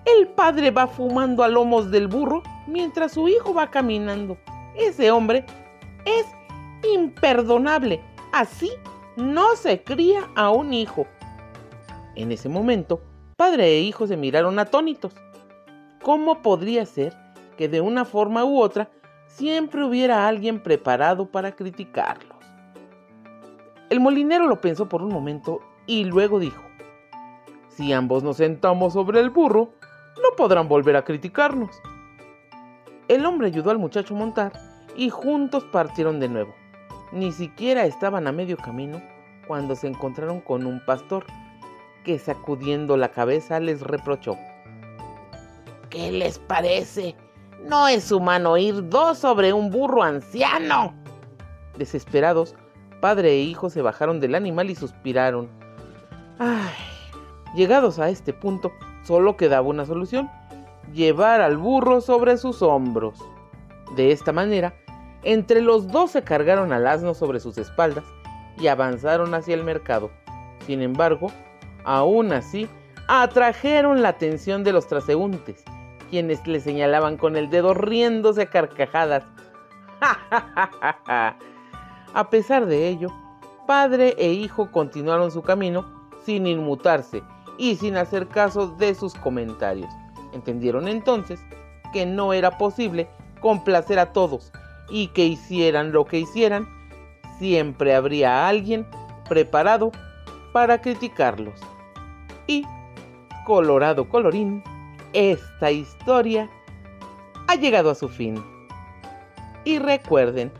El 0.06 0.28
padre 0.28 0.70
va 0.70 0.86
fumando 0.86 1.42
a 1.42 1.48
lomos 1.48 1.90
del 1.90 2.08
burro 2.08 2.42
mientras 2.66 3.12
su 3.12 3.28
hijo 3.28 3.52
va 3.52 3.70
caminando. 3.70 4.38
Ese 4.76 5.10
hombre 5.10 5.44
es 6.04 6.26
imperdonable. 6.94 8.00
Así 8.32 8.70
no 9.16 9.56
se 9.56 9.82
cría 9.82 10.28
a 10.36 10.50
un 10.50 10.72
hijo. 10.72 11.06
En 12.16 12.32
ese 12.32 12.48
momento, 12.48 13.02
padre 13.36 13.66
e 13.66 13.80
hijo 13.80 14.06
se 14.06 14.16
miraron 14.16 14.58
atónitos. 14.58 15.14
¿Cómo 16.02 16.40
podría 16.42 16.86
ser 16.86 17.14
que 17.56 17.68
de 17.68 17.80
una 17.80 18.04
forma 18.04 18.44
u 18.44 18.58
otra 18.58 18.90
siempre 19.26 19.84
hubiera 19.84 20.26
alguien 20.26 20.62
preparado 20.62 21.26
para 21.26 21.52
criticarlos? 21.52 22.38
El 23.90 24.00
molinero 24.00 24.46
lo 24.46 24.60
pensó 24.60 24.88
por 24.88 25.02
un 25.02 25.12
momento 25.12 25.60
y 25.86 26.04
luego 26.04 26.38
dijo, 26.38 26.62
si 27.68 27.92
ambos 27.92 28.22
nos 28.22 28.36
sentamos 28.36 28.92
sobre 28.92 29.20
el 29.20 29.30
burro, 29.30 29.72
no 30.16 30.36
podrán 30.36 30.68
volver 30.68 30.96
a 30.96 31.04
criticarnos. 31.04 31.70
El 33.08 33.24
hombre 33.26 33.48
ayudó 33.48 33.70
al 33.70 33.78
muchacho 33.78 34.14
a 34.14 34.18
montar 34.18 34.52
y 34.96 35.10
juntos 35.10 35.64
partieron 35.72 36.20
de 36.20 36.28
nuevo. 36.28 36.54
Ni 37.12 37.32
siquiera 37.32 37.84
estaban 37.86 38.26
a 38.26 38.32
medio 38.32 38.56
camino 38.56 39.02
cuando 39.46 39.74
se 39.74 39.88
encontraron 39.88 40.40
con 40.40 40.66
un 40.66 40.84
pastor 40.84 41.24
que 42.04 42.18
sacudiendo 42.18 42.96
la 42.96 43.10
cabeza 43.10 43.58
les 43.60 43.80
reprochó. 43.80 44.36
¿Qué 45.90 46.12
les 46.12 46.38
parece? 46.38 47.16
No 47.64 47.88
es 47.88 48.12
humano 48.12 48.56
ir 48.56 48.88
dos 48.88 49.18
sobre 49.18 49.52
un 49.52 49.70
burro 49.70 50.02
anciano. 50.02 50.94
Desesperados, 51.76 52.54
padre 53.00 53.32
e 53.32 53.40
hijo 53.40 53.70
se 53.70 53.82
bajaron 53.82 54.20
del 54.20 54.34
animal 54.34 54.70
y 54.70 54.76
suspiraron. 54.76 55.48
Ay, 56.42 56.72
llegados 57.54 57.98
a 57.98 58.08
este 58.08 58.32
punto, 58.32 58.72
solo 59.02 59.36
quedaba 59.36 59.68
una 59.68 59.84
solución, 59.84 60.30
llevar 60.90 61.42
al 61.42 61.58
burro 61.58 62.00
sobre 62.00 62.38
sus 62.38 62.62
hombros. 62.62 63.22
De 63.94 64.10
esta 64.10 64.32
manera, 64.32 64.72
entre 65.22 65.60
los 65.60 65.88
dos 65.88 66.12
se 66.12 66.24
cargaron 66.24 66.72
al 66.72 66.86
asno 66.86 67.12
sobre 67.12 67.40
sus 67.40 67.58
espaldas 67.58 68.04
y 68.58 68.68
avanzaron 68.68 69.34
hacia 69.34 69.52
el 69.52 69.64
mercado. 69.64 70.10
Sin 70.66 70.80
embargo, 70.80 71.30
aún 71.84 72.32
así, 72.32 72.66
atrajeron 73.06 74.00
la 74.00 74.08
atención 74.08 74.64
de 74.64 74.72
los 74.72 74.86
transeúntes, 74.86 75.62
quienes 76.08 76.46
le 76.46 76.60
señalaban 76.60 77.18
con 77.18 77.36
el 77.36 77.50
dedo 77.50 77.74
riéndose 77.74 78.40
a 78.40 78.46
carcajadas. 78.46 79.24
a 82.14 82.30
pesar 82.30 82.64
de 82.64 82.88
ello, 82.88 83.08
padre 83.66 84.14
e 84.16 84.32
hijo 84.32 84.70
continuaron 84.70 85.30
su 85.30 85.42
camino 85.42 85.99
sin 86.24 86.46
inmutarse 86.46 87.22
y 87.58 87.76
sin 87.76 87.96
hacer 87.96 88.28
caso 88.28 88.68
de 88.76 88.94
sus 88.94 89.14
comentarios. 89.14 89.90
Entendieron 90.32 90.88
entonces 90.88 91.40
que 91.92 92.06
no 92.06 92.32
era 92.32 92.56
posible 92.58 93.08
complacer 93.40 93.98
a 93.98 94.12
todos 94.12 94.52
y 94.88 95.08
que 95.08 95.24
hicieran 95.26 95.92
lo 95.92 96.04
que 96.04 96.18
hicieran, 96.18 96.68
siempre 97.38 97.94
habría 97.94 98.48
alguien 98.48 98.86
preparado 99.28 99.92
para 100.52 100.80
criticarlos. 100.80 101.60
Y, 102.46 102.64
colorado 103.46 104.08
colorín, 104.08 104.62
esta 105.12 105.70
historia 105.70 106.50
ha 107.46 107.54
llegado 107.56 107.90
a 107.90 107.94
su 107.94 108.08
fin. 108.08 108.42
Y 109.64 109.78
recuerden, 109.78 110.52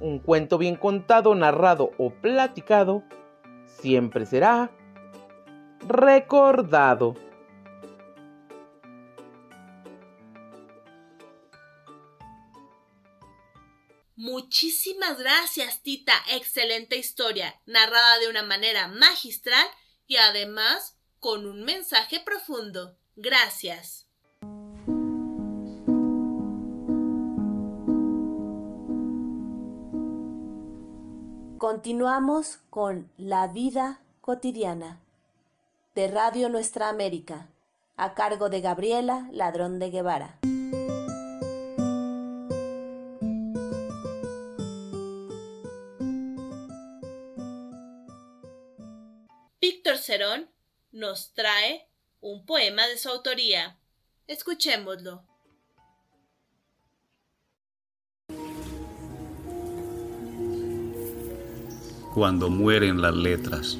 un 0.00 0.18
cuento 0.18 0.58
bien 0.58 0.76
contado, 0.76 1.34
narrado 1.34 1.90
o 1.98 2.10
platicado 2.10 3.02
siempre 3.66 4.26
será 4.26 4.70
recordado. 5.86 7.16
Muchísimas 14.16 15.18
gracias, 15.18 15.82
Tita. 15.82 16.14
Excelente 16.30 16.96
historia, 16.96 17.60
narrada 17.66 18.18
de 18.20 18.28
una 18.28 18.42
manera 18.42 18.88
magistral 18.88 19.66
y 20.06 20.16
además 20.16 20.96
con 21.20 21.46
un 21.46 21.64
mensaje 21.64 22.20
profundo. 22.20 22.96
Gracias. 23.16 24.08
Continuamos 31.58 32.58
con 32.70 33.10
La 33.16 33.46
vida 33.48 34.02
cotidiana 34.20 35.03
de 35.94 36.08
Radio 36.08 36.48
Nuestra 36.48 36.88
América, 36.88 37.46
a 37.96 38.14
cargo 38.14 38.48
de 38.48 38.60
Gabriela 38.60 39.28
Ladrón 39.30 39.78
de 39.78 39.90
Guevara. 39.90 40.38
Víctor 49.60 49.98
Cerón 49.98 50.50
nos 50.90 51.32
trae 51.32 51.88
un 52.20 52.44
poema 52.44 52.88
de 52.88 52.98
su 52.98 53.08
autoría. 53.08 53.78
Escuchémoslo. 54.26 55.22
Cuando 62.12 62.48
mueren 62.50 63.00
las 63.00 63.14
letras. 63.14 63.78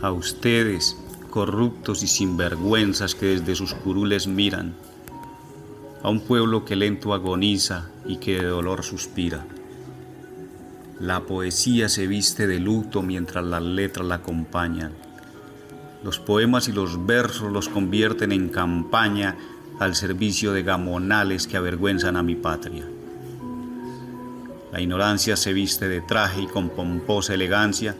A 0.00 0.12
ustedes, 0.12 0.96
corruptos 1.30 2.02
y 2.02 2.06
sinvergüenzas 2.06 3.14
que 3.14 3.26
desde 3.26 3.54
sus 3.54 3.74
curules 3.74 4.26
miran, 4.26 4.74
a 6.02 6.10
un 6.10 6.20
pueblo 6.20 6.64
que 6.64 6.76
lento 6.76 7.12
agoniza 7.12 7.90
y 8.06 8.18
que 8.18 8.40
de 8.40 8.46
dolor 8.46 8.84
suspira 8.84 9.44
la 11.00 11.20
poesía 11.20 11.88
se 11.88 12.08
viste 12.08 12.48
de 12.48 12.58
luto 12.58 13.02
mientras 13.02 13.44
las 13.44 13.62
letras 13.62 14.04
la 14.04 14.16
acompañan. 14.16 14.92
Los 16.02 16.18
poemas 16.18 16.66
y 16.66 16.72
los 16.72 17.06
versos 17.06 17.52
los 17.52 17.68
convierten 17.68 18.32
en 18.32 18.48
campaña 18.48 19.36
al 19.78 19.94
servicio 19.94 20.52
de 20.52 20.64
gamonales 20.64 21.46
que 21.46 21.56
avergüenzan 21.56 22.16
a 22.16 22.24
mi 22.24 22.34
patria. 22.34 22.84
La 24.72 24.80
ignorancia 24.80 25.36
se 25.36 25.52
viste 25.52 25.88
de 25.88 26.00
traje 26.00 26.42
y 26.42 26.46
con 26.46 26.68
pomposa 26.68 27.34
elegancia 27.34 27.94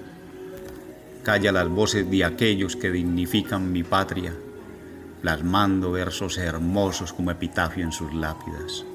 calla 1.28 1.52
las 1.52 1.68
voces 1.68 2.10
de 2.10 2.24
aquellos 2.24 2.74
que 2.74 2.90
dignifican 2.90 3.70
mi 3.70 3.82
patria, 3.82 4.32
plasmando 5.20 5.92
versos 5.92 6.38
hermosos 6.38 7.12
como 7.12 7.30
epitafio 7.30 7.84
en 7.84 7.92
sus 7.92 8.14
lápidas 8.14 8.86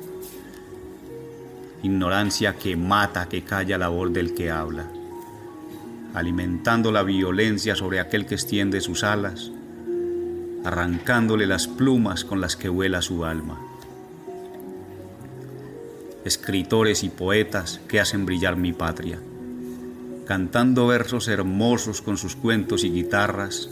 ignorancia 1.83 2.55
que 2.55 2.75
mata, 2.75 3.27
que 3.29 3.43
calla 3.43 3.77
la 3.77 3.89
voz 3.89 4.11
del 4.11 4.33
que 4.33 4.49
habla, 4.49 4.87
alimentando 6.15 6.91
la 6.91 7.03
violencia 7.03 7.75
sobre 7.75 7.99
aquel 7.99 8.25
que 8.25 8.33
extiende 8.33 8.81
sus 8.81 9.03
alas, 9.03 9.51
arrancándole 10.65 11.45
las 11.45 11.67
plumas 11.67 12.23
con 12.23 12.41
las 12.41 12.55
que 12.55 12.69
vuela 12.69 13.03
su 13.03 13.25
alma. 13.25 13.59
Escritores 16.25 17.03
y 17.03 17.09
poetas 17.09 17.79
que 17.87 17.99
hacen 17.99 18.25
brillar 18.25 18.55
mi 18.55 18.71
patria, 18.73 19.19
cantando 20.25 20.87
versos 20.87 21.27
hermosos 21.27 22.01
con 22.01 22.17
sus 22.17 22.35
cuentos 22.35 22.83
y 22.83 22.91
guitarras, 22.91 23.69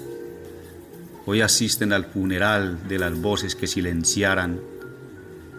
hoy 1.26 1.42
asisten 1.42 1.94
al 1.94 2.06
funeral 2.06 2.88
de 2.88 3.00
las 3.00 3.20
voces 3.20 3.56
que 3.56 3.68
silenciaran 3.68 4.60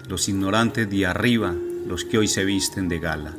los 0.09 0.29
ignorantes 0.29 0.91
de 0.91 1.07
arriba 1.07 1.55
los 1.87 2.05
que 2.05 2.19
hoy 2.19 2.29
se 2.29 2.45
visten 2.45 2.89
de 2.89 2.99
gala. 2.99 3.33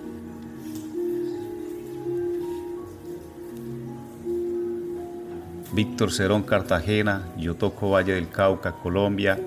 Víctor 5.74 6.12
Cerón 6.12 6.44
Cartagena, 6.44 7.30
yo 7.38 7.56
toco 7.56 7.90
Valle 7.90 8.14
del 8.14 8.30
Cauca, 8.30 8.74
Colombia, 8.74 9.40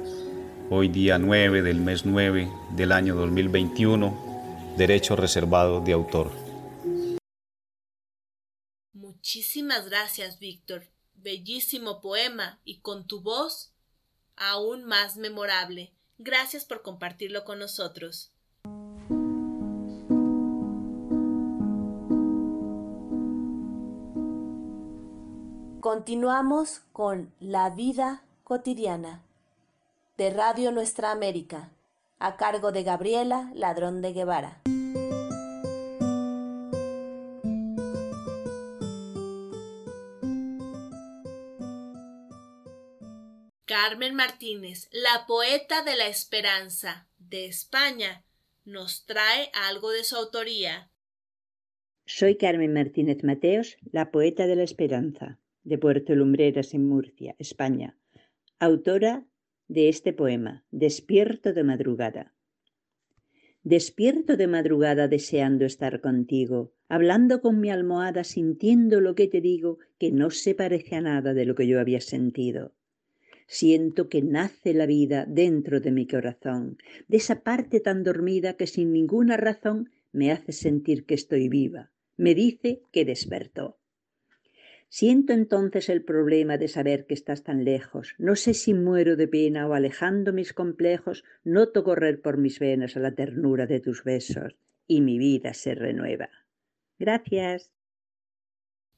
hoy 0.71 0.89
día 0.89 1.19
9 1.19 1.63
del 1.63 1.81
mes 1.81 2.05
9 2.05 2.51
del 2.75 2.91
año 2.91 3.15
2021, 3.15 4.75
derecho 4.77 5.15
reservado 5.15 5.81
de 5.81 5.93
autor. 5.93 6.46
Gracias, 9.85 10.39
Víctor. 10.39 10.87
Bellísimo 11.17 12.01
poema 12.01 12.59
y 12.65 12.79
con 12.79 13.07
tu 13.07 13.21
voz 13.21 13.73
aún 14.37 14.85
más 14.85 15.17
memorable. 15.17 15.93
Gracias 16.19 16.65
por 16.65 16.83
compartirlo 16.83 17.45
con 17.45 17.59
nosotros. 17.59 18.31
Continuamos 25.81 26.81
con 26.93 27.33
La 27.39 27.71
vida 27.71 28.25
cotidiana 28.43 29.23
de 30.17 30.31
Radio 30.31 30.73
Nuestra 30.73 31.13
América, 31.13 31.71
a 32.19 32.37
cargo 32.37 32.73
de 32.73 32.83
Gabriela 32.83 33.51
Ladrón 33.55 34.03
de 34.03 34.13
Guevara. 34.13 34.63
Carmen 43.79 44.15
Martínez, 44.15 44.89
la 44.91 45.27
poeta 45.27 45.85
de 45.85 45.99
la 45.99 46.09
esperanza 46.09 47.11
de 47.19 47.45
España, 47.45 48.25
nos 48.65 49.05
trae 49.05 49.51
algo 49.69 49.91
de 49.91 50.03
su 50.03 50.17
autoría. 50.17 50.91
Soy 52.07 52.37
Carmen 52.37 52.73
Martínez 52.73 53.23
Mateos, 53.23 53.77
la 53.93 54.11
poeta 54.11 54.47
de 54.47 54.57
la 54.57 54.63
esperanza 54.63 55.39
de 55.63 55.77
Puerto 55.77 56.15
Lumbreras 56.15 56.73
en 56.73 56.89
Murcia, 56.89 57.37
España, 57.39 57.99
autora 58.59 59.27
de 59.69 59.91
este 59.91 60.15
poema, 60.15 60.65
Despierto 60.71 61.53
de 61.53 61.63
madrugada. 61.63 62.35
Despierto 63.63 64.39
de 64.39 64.47
madrugada 64.47 65.07
deseando 65.07 65.67
estar 65.67 66.01
contigo, 66.01 66.73
hablando 66.89 67.43
con 67.43 67.61
mi 67.61 67.69
almohada, 67.69 68.25
sintiendo 68.25 69.03
lo 69.03 69.15
que 69.15 69.29
te 69.29 69.43
digo, 69.43 69.81
que 69.99 70.13
no 70.13 70.31
se 70.31 70.55
parece 70.55 70.97
a 70.97 71.03
nada 71.03 71.35
de 71.35 71.45
lo 71.45 71.55
que 71.55 71.67
yo 71.67 71.79
había 71.79 72.01
sentido. 72.01 72.73
Siento 73.47 74.09
que 74.09 74.23
nace 74.23 74.75
la 74.75 74.87
vida 74.87 75.25
dentro 75.27 75.81
de 75.81 75.93
mi 75.93 76.07
corazón, 76.07 76.79
de 77.09 77.17
esa 77.19 77.43
parte 77.43 77.81
tan 77.81 78.03
dormida 78.03 78.55
que 78.55 78.67
sin 78.67 78.93
ninguna 78.93 79.37
razón 79.37 79.91
me 80.13 80.33
hace 80.33 80.53
sentir 80.53 81.05
que 81.05 81.15
estoy 81.15 81.49
viva, 81.49 81.91
me 82.17 82.35
dice 82.35 82.83
que 82.91 83.05
despertó. 83.05 83.79
Siento 84.89 85.33
entonces 85.33 85.89
el 85.89 86.05
problema 86.05 86.59
de 86.59 86.69
saber 86.69 87.07
que 87.07 87.15
estás 87.15 87.43
tan 87.43 87.65
lejos. 87.65 88.15
No 88.19 88.37
sé 88.37 88.55
si 88.55 88.73
muero 88.73 89.17
de 89.17 89.29
pena 89.29 89.69
o 89.69 89.75
alejando 89.75 90.33
mis 90.33 90.53
complejos, 90.53 91.25
noto 91.45 91.85
correr 91.85 92.23
por 92.23 92.39
mis 92.39 92.59
venas 92.59 92.97
a 92.97 93.01
la 93.01 93.15
ternura 93.15 93.67
de 93.67 93.81
tus 93.81 94.05
besos 94.05 94.57
y 94.87 95.01
mi 95.01 95.19
vida 95.19 95.55
se 95.55 95.75
renueva. 95.75 96.31
Gracias. 96.99 97.76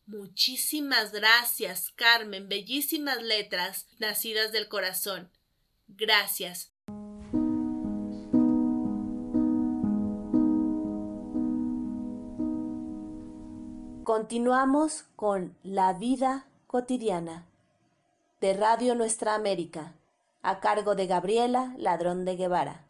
Muchísimas 0.09 1.13
gracias, 1.13 1.93
Carmen. 1.95 2.49
Bellísimas 2.49 3.23
letras 3.23 3.87
nacidas 3.99 4.53
del 4.53 4.67
corazón. 4.67 5.31
Gracias. 5.87 6.73
Continuamos 14.03 15.05
con 15.15 15.55
La 15.63 15.93
vida 15.93 16.47
cotidiana 16.67 17.47
de 18.41 18.55
Radio 18.55 18.95
Nuestra 18.95 19.35
América, 19.35 19.93
a 20.41 20.61
cargo 20.61 20.95
de 20.95 21.07
Gabriela 21.07 21.75
Ladrón 21.77 22.25
de 22.25 22.37
Guevara. 22.37 22.87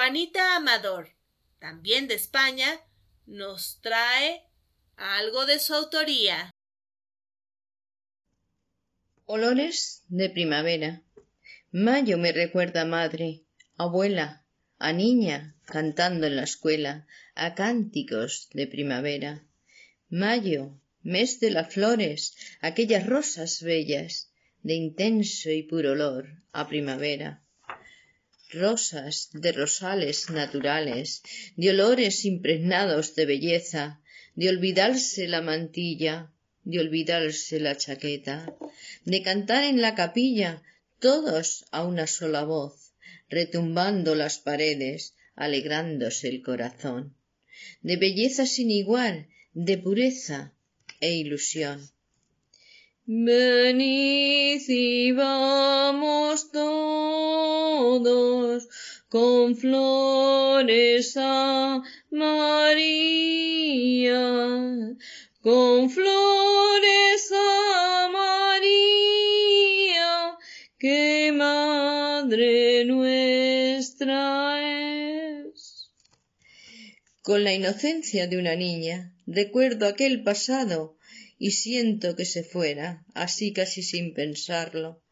Juanita 0.00 0.56
Amador, 0.56 1.10
también 1.58 2.08
de 2.08 2.14
España, 2.14 2.80
nos 3.26 3.82
trae 3.82 4.44
algo 4.96 5.44
de 5.44 5.58
su 5.58 5.74
autoría. 5.74 6.50
Olores 9.26 10.02
de 10.08 10.30
primavera. 10.30 11.02
Mayo 11.70 12.16
me 12.16 12.32
recuerda 12.32 12.80
a 12.80 12.84
madre, 12.86 13.42
abuela, 13.76 14.46
a 14.78 14.94
niña 14.94 15.54
cantando 15.66 16.26
en 16.26 16.36
la 16.36 16.44
escuela, 16.44 17.06
a 17.34 17.54
cánticos 17.54 18.48
de 18.54 18.66
primavera. 18.68 19.44
Mayo, 20.08 20.80
mes 21.02 21.40
de 21.40 21.50
las 21.50 21.74
flores, 21.74 22.36
aquellas 22.62 23.06
rosas 23.06 23.62
bellas, 23.62 24.32
de 24.62 24.76
intenso 24.76 25.50
y 25.50 25.62
puro 25.62 25.92
olor 25.92 26.42
a 26.52 26.68
primavera. 26.68 27.42
Rosas 28.52 29.30
de 29.32 29.52
rosales 29.52 30.28
naturales, 30.30 31.22
de 31.56 31.70
olores 31.70 32.24
impregnados 32.24 33.14
de 33.14 33.26
belleza, 33.26 34.00
de 34.34 34.48
olvidarse 34.48 35.28
la 35.28 35.40
mantilla, 35.40 36.32
de 36.64 36.80
olvidarse 36.80 37.60
la 37.60 37.76
chaqueta, 37.76 38.52
de 39.04 39.22
cantar 39.22 39.64
en 39.64 39.80
la 39.80 39.94
capilla 39.94 40.62
todos 40.98 41.64
a 41.70 41.84
una 41.84 42.06
sola 42.06 42.42
voz, 42.42 42.92
retumbando 43.28 44.14
las 44.14 44.38
paredes, 44.38 45.14
alegrándose 45.36 46.28
el 46.28 46.42
corazón, 46.42 47.16
de 47.82 47.96
belleza 47.96 48.46
sin 48.46 48.70
igual, 48.70 49.28
de 49.52 49.78
pureza 49.78 50.54
e 51.00 51.12
ilusión. 51.12 51.88
Venid 53.12 54.62
y 54.68 55.10
vamos 55.10 56.52
todos 56.52 57.98
con 59.08 59.56
flores 59.56 61.16
a 61.16 61.82
María, 62.12 62.86
con 65.42 65.90
flores 65.90 67.32
a 67.32 68.08
María, 68.12 68.38
que 70.78 71.32
Madre 71.34 72.84
nuestra 72.84 74.60
es. 74.62 75.90
Con 77.22 77.42
la 77.42 77.52
inocencia 77.54 78.28
de 78.28 78.38
una 78.38 78.54
niña, 78.54 79.12
recuerdo 79.26 79.88
aquel 79.88 80.22
pasado 80.22 80.96
y 81.40 81.52
siento 81.52 82.16
que 82.16 82.26
se 82.26 82.44
fuera, 82.44 83.02
así 83.14 83.54
casi 83.54 83.82
sin 83.82 84.12
pensarlo. 84.12 85.02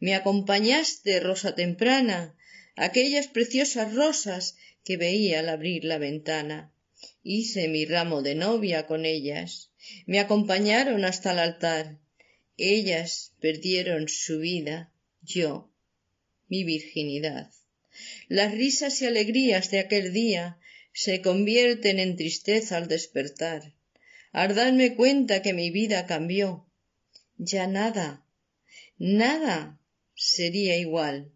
Me 0.00 0.16
acompañaste, 0.16 1.20
rosa 1.20 1.54
temprana, 1.54 2.34
aquellas 2.74 3.28
preciosas 3.28 3.94
rosas 3.94 4.56
que 4.84 4.96
veía 4.96 5.38
al 5.38 5.48
abrir 5.48 5.84
la 5.84 5.98
ventana. 5.98 6.72
Hice 7.22 7.68
mi 7.68 7.86
ramo 7.86 8.22
de 8.22 8.34
novia 8.34 8.88
con 8.88 9.06
ellas, 9.06 9.70
me 10.04 10.18
acompañaron 10.18 11.04
hasta 11.04 11.30
el 11.30 11.38
altar. 11.38 12.00
Ellas 12.56 13.34
perdieron 13.40 14.08
su 14.08 14.40
vida, 14.40 14.92
yo 15.22 15.70
mi 16.48 16.64
virginidad. 16.64 17.52
Las 18.26 18.50
risas 18.52 19.00
y 19.00 19.06
alegrías 19.06 19.70
de 19.70 19.78
aquel 19.78 20.12
día 20.12 20.58
se 20.92 21.22
convierten 21.22 22.00
en 22.00 22.16
tristeza 22.16 22.78
al 22.78 22.88
despertar. 22.88 23.77
Al 24.32 24.54
darme 24.54 24.94
cuenta 24.94 25.40
que 25.42 25.54
mi 25.54 25.70
vida 25.70 26.06
cambió, 26.06 26.66
ya 27.38 27.66
nada, 27.66 28.26
nada 28.98 29.80
sería 30.14 30.76
igual. 30.76 31.32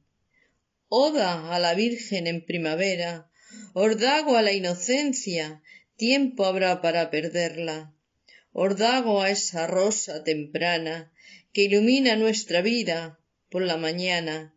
Oda 0.89 1.55
a 1.55 1.59
la 1.59 1.75
Virgen 1.75 2.27
en 2.27 2.45
primavera, 2.45 3.31
ordago 3.73 4.37
a 4.37 4.43
la 4.43 4.53
inocencia, 4.53 5.63
tiempo 5.97 6.45
habrá 6.45 6.83
para 6.83 7.11
perderla. 7.11 7.95
Ordago 8.53 9.23
a 9.23 9.31
esa 9.31 9.67
rosa 9.67 10.23
temprana 10.23 11.11
que 11.55 11.63
ilumina 11.63 12.17
nuestra 12.17 12.61
vida 12.61 13.19
por 13.49 13.63
la 13.63 13.79
mañana, 13.79 14.55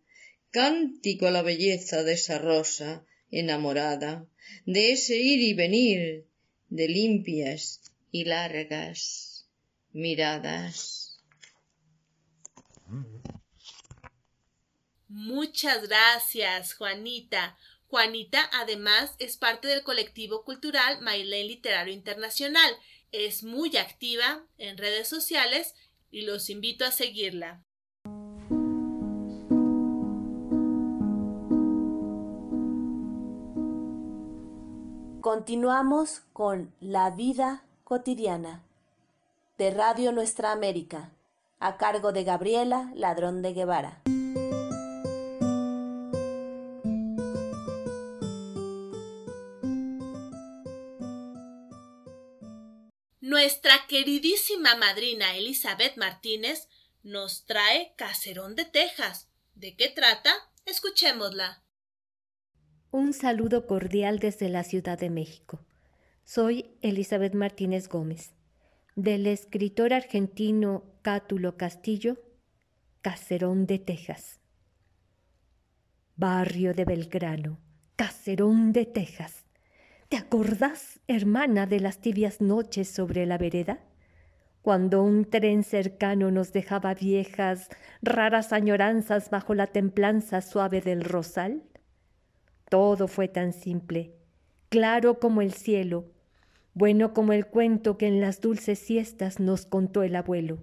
cántico 0.52 1.28
a 1.28 1.32
la 1.32 1.42
belleza 1.42 2.04
de 2.04 2.14
esa 2.14 2.38
rosa 2.38 3.06
enamorada, 3.32 4.28
de 4.66 4.92
ese 4.92 5.18
ir 5.18 5.40
y 5.40 5.54
venir 5.54 6.26
de 6.70 6.88
limpias 6.90 7.82
y 8.16 8.24
largas 8.24 9.46
miradas. 9.92 11.20
Muchas 15.10 15.90
gracias, 15.90 16.76
Juanita. 16.76 17.58
Juanita 17.88 18.50
además 18.54 19.16
es 19.20 19.36
parte 19.36 19.68
del 19.68 19.84
colectivo 19.84 20.46
cultural 20.46 21.02
Mailén 21.02 21.48
Literario 21.48 21.94
Internacional. 21.94 22.72
Es 23.12 23.44
muy 23.44 23.76
activa 23.76 24.46
en 24.58 24.78
redes 24.78 25.10
sociales 25.10 25.76
y 26.10 26.22
los 26.22 26.50
invito 26.50 26.86
a 26.86 26.92
seguirla. 26.92 27.66
Continuamos 35.20 36.22
con 36.32 36.74
La 36.80 37.10
vida 37.10 37.66
cotidiana 37.86 38.64
de 39.60 39.70
Radio 39.70 40.12
Nuestra 40.12 40.52
América, 40.52 41.12
a 41.60 41.78
cargo 41.78 42.12
de 42.12 42.24
Gabriela 42.24 42.92
Ladrón 42.96 43.44
de 43.44 43.54
Guevara. 43.54 44.02
Nuestra 53.22 53.86
queridísima 53.88 54.76
madrina 54.78 55.36
Elizabeth 55.38 55.96
Martínez 55.98 56.68
nos 57.04 57.46
trae 57.46 57.94
Caserón 57.96 58.56
de 58.56 58.66
Texas. 58.66 59.30
¿De 59.54 59.76
qué 59.76 59.90
trata? 59.90 60.34
Escuchémosla. 60.66 61.62
Un 62.90 63.14
saludo 63.14 63.68
cordial 63.68 64.18
desde 64.18 64.50
la 64.50 64.64
Ciudad 64.64 64.98
de 64.98 65.12
México. 65.12 65.60
Soy 66.28 66.72
Elizabeth 66.82 67.36
Martínez 67.36 67.88
Gómez, 67.88 68.34
del 68.96 69.28
escritor 69.28 69.94
argentino 69.94 70.84
Cátulo 71.04 71.56
Castillo, 71.56 72.18
Caserón 73.04 73.68
de 73.68 73.78
Texas. 73.78 74.40
Barrio 76.16 76.74
de 76.74 76.84
Belgrano, 76.84 77.60
Caserón 77.96 78.74
de 78.74 78.88
Texas. 78.88 79.46
¿Te 80.10 80.18
acordás, 80.18 81.00
hermana, 81.08 81.68
de 81.68 81.80
las 81.80 82.00
tibias 82.00 82.42
noches 82.42 82.90
sobre 82.90 83.28
la 83.28 83.38
vereda? 83.38 83.84
Cuando 84.64 85.04
un 85.04 85.26
tren 85.26 85.64
cercano 85.64 86.32
nos 86.32 86.52
dejaba 86.52 86.96
viejas, 86.96 87.70
raras 88.02 88.52
añoranzas 88.52 89.30
bajo 89.30 89.54
la 89.54 89.68
templanza 89.68 90.42
suave 90.42 90.82
del 90.82 91.04
rosal. 91.04 91.62
Todo 92.68 93.08
fue 93.08 93.28
tan 93.28 93.54
simple, 93.54 94.16
claro 94.70 95.20
como 95.20 95.44
el 95.44 95.54
cielo, 95.54 96.15
bueno 96.76 97.14
como 97.14 97.32
el 97.32 97.48
cuento 97.48 97.98
que 97.98 98.06
en 98.06 98.20
las 98.20 98.42
dulces 98.42 98.78
siestas 98.78 99.40
nos 99.40 99.66
contó 99.66 100.04
el 100.04 100.16
abuelo, 100.16 100.60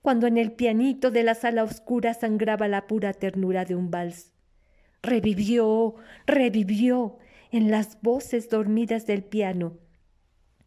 cuando 0.00 0.28
en 0.28 0.38
el 0.38 0.52
pianito 0.52 1.10
de 1.10 1.24
la 1.24 1.34
sala 1.34 1.64
oscura 1.64 2.14
sangraba 2.14 2.68
la 2.68 2.86
pura 2.86 3.12
ternura 3.12 3.64
de 3.64 3.74
un 3.74 3.90
vals. 3.90 4.32
Revivió, 5.02 5.96
revivió 6.26 7.18
en 7.50 7.72
las 7.72 8.00
voces 8.02 8.48
dormidas 8.48 9.04
del 9.06 9.24
piano, 9.24 9.78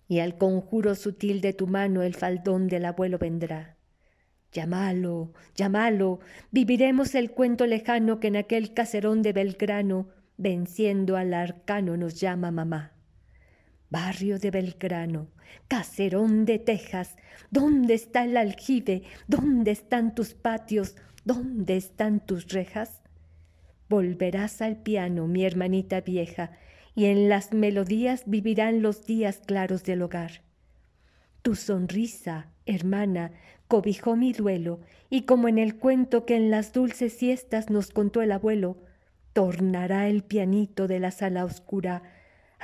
y 0.10 0.20
al 0.20 0.38
conjuro 0.38 0.94
sutil 0.94 1.40
de 1.40 1.54
tu 1.54 1.68
mano 1.68 2.04
el 2.04 2.14
faldón 2.14 2.68
del 2.68 2.84
abuelo 2.84 3.18
vendrá. 3.18 3.78
Llámalo, 4.52 5.32
llámalo, 5.56 6.20
viviremos 6.52 7.16
el 7.16 7.32
cuento 7.32 7.66
lejano 7.66 8.20
que 8.20 8.28
en 8.28 8.36
aquel 8.36 8.74
caserón 8.74 9.22
de 9.22 9.32
Belgrano 9.32 10.10
venciendo 10.38 11.16
al 11.16 11.34
arcano 11.34 11.96
nos 11.96 12.20
llama 12.20 12.52
mamá. 12.52 12.95
Barrio 13.96 14.40
de 14.40 14.52
Belgrano, 14.52 15.30
caserón 15.70 16.44
de 16.44 16.60
Texas, 16.60 17.16
¿dónde 17.50 17.94
está 17.94 18.26
el 18.26 18.36
aljibe? 18.36 19.04
¿Dónde 19.30 19.72
están 19.72 20.14
tus 20.14 20.34
patios? 20.34 20.98
¿Dónde 21.24 21.78
están 21.78 22.20
tus 22.20 22.50
rejas? 22.50 23.02
Volverás 23.88 24.62
al 24.62 24.76
piano, 24.76 25.28
mi 25.28 25.46
hermanita 25.46 26.02
vieja, 26.02 26.52
y 26.94 27.06
en 27.06 27.30
las 27.30 27.54
melodías 27.54 28.24
vivirán 28.26 28.82
los 28.82 29.06
días 29.06 29.40
claros 29.46 29.86
del 29.86 30.02
hogar. 30.02 30.42
Tu 31.42 31.56
sonrisa, 31.56 32.48
hermana, 32.66 33.32
cobijó 33.70 34.18
mi 34.18 34.34
duelo, 34.34 34.82
y 35.10 35.22
como 35.22 35.48
en 35.48 35.58
el 35.58 35.78
cuento 35.78 36.26
que 36.26 36.36
en 36.36 36.52
las 36.52 36.74
dulces 36.74 37.14
siestas 37.14 37.70
nos 37.70 37.92
contó 37.92 38.22
el 38.22 38.34
abuelo, 38.34 38.76
tornará 39.32 40.10
el 40.10 40.22
pianito 40.22 40.90
de 40.90 41.00
la 41.00 41.12
sala 41.12 41.46
oscura 41.46 42.04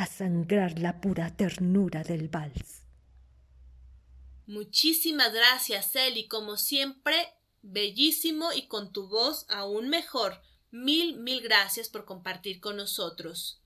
a 0.02 0.08
sangrar 0.08 0.80
la 0.80 1.00
pura 1.00 1.30
ternura 1.30 2.02
del 2.02 2.28
vals. 2.28 2.82
Muchísimas 4.48 5.32
gracias, 5.32 5.96
Eli, 5.96 6.28
como 6.28 6.58
siempre, 6.58 7.16
bellísimo 7.62 8.52
y 8.52 8.64
con 8.64 8.92
tu 8.92 9.08
voz 9.08 9.46
aún 9.48 9.90
mejor. 9.90 10.42
Mil, 10.72 11.20
mil 11.20 11.42
gracias 11.42 11.88
por 11.88 12.06
compartir 12.06 12.60
con 12.60 12.78
nosotros. 12.78 13.62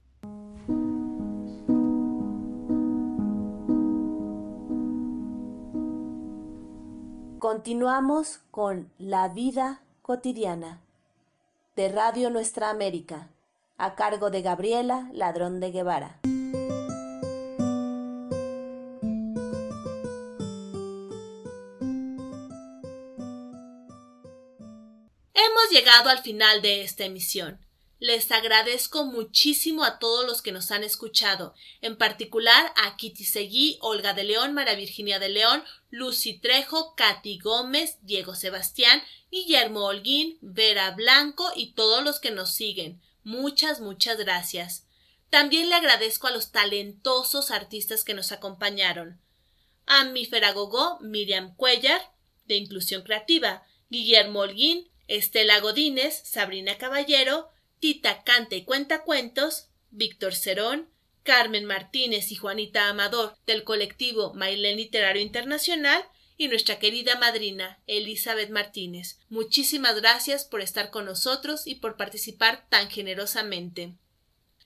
Continuamos 7.40 8.40
con 8.52 8.92
La 8.98 9.30
vida 9.30 9.84
cotidiana 10.02 10.82
de 11.78 11.88
Radio 11.88 12.30
Nuestra 12.30 12.70
América, 12.70 13.30
a 13.78 13.96
cargo 13.96 14.30
de 14.30 14.42
Gabriela 14.42 15.10
Ladrón 15.14 15.60
de 15.60 15.72
Guevara. 15.72 16.20
Hemos 25.34 25.72
llegado 25.72 26.10
al 26.10 26.20
final 26.20 26.62
de 26.62 26.82
esta 26.84 27.06
emisión. 27.06 27.60
Les 28.00 28.32
agradezco 28.32 29.06
muchísimo 29.06 29.84
a 29.84 30.00
todos 30.00 30.26
los 30.26 30.42
que 30.42 30.52
nos 30.52 30.70
han 30.72 30.84
escuchado, 30.84 31.54
en 31.82 31.98
particular 31.98 32.74
a 32.76 32.98
Kitty 32.98 33.24
Seguí, 33.24 33.78
Olga 33.82 34.14
de 34.14 34.26
León, 34.26 34.54
María 34.54 34.76
Virginia 34.76 35.18
de 35.18 35.30
León, 35.30 35.64
Lucy 35.90 36.38
Trejo, 36.40 36.94
Katy 36.96 37.40
Gómez, 37.40 37.98
Diego 38.02 38.36
Sebastián, 38.36 39.02
Guillermo 39.32 39.86
Holguín, 39.86 40.38
Vera 40.42 40.92
Blanco 40.92 41.52
y 41.56 41.74
todos 41.74 42.04
los 42.04 42.20
que 42.20 42.32
nos 42.32 42.54
siguen. 42.54 43.02
Muchas, 43.26 43.82
muchas 43.82 44.20
gracias. 44.20 44.86
También 45.32 45.70
le 45.70 45.76
agradezco 45.76 46.28
a 46.28 46.32
los 46.32 46.52
talentosos 46.52 47.50
artistas 47.50 48.04
que 48.04 48.14
nos 48.14 48.32
acompañaron. 48.32 49.20
A 49.88 50.06
mi 50.06 50.28
Feragogó, 50.28 51.00
Miriam 51.02 51.56
Cuellar, 51.56 52.00
de 52.46 52.56
Inclusión 52.56 53.02
Creativa, 53.02 53.64
Guillermo 53.90 54.42
Holguín, 54.42 54.88
Estela 55.08 55.60
Godínez, 55.60 56.22
Sabrina 56.24 56.78
Caballero, 56.78 57.50
Tita 57.80 58.24
Canta 58.24 58.56
y 58.56 58.64
Cuenta 58.64 59.04
Cuentos, 59.04 59.70
Víctor 59.90 60.36
Cerón, 60.36 60.88
Carmen 61.24 61.66
Martínez 61.66 62.32
y 62.32 62.36
Juanita 62.36 62.90
Amador 62.90 63.36
del 63.48 63.64
colectivo 63.64 64.36
Mailén 64.36 64.78
Literario 64.78 65.24
Internacional 65.24 66.06
y 66.38 66.48
nuestra 66.48 66.80
querida 66.80 67.18
madrina 67.18 67.80
Elizabeth 67.88 68.50
Martínez. 68.50 69.20
Muchísimas 69.30 69.96
gracias 69.96 70.46
por 70.46 70.62
estar 70.62 70.90
con 70.92 71.06
nosotros 71.06 71.68
y 71.68 71.76
por 71.76 71.98
participar 71.98 72.66
tan 72.70 72.90
generosamente. 72.90 73.94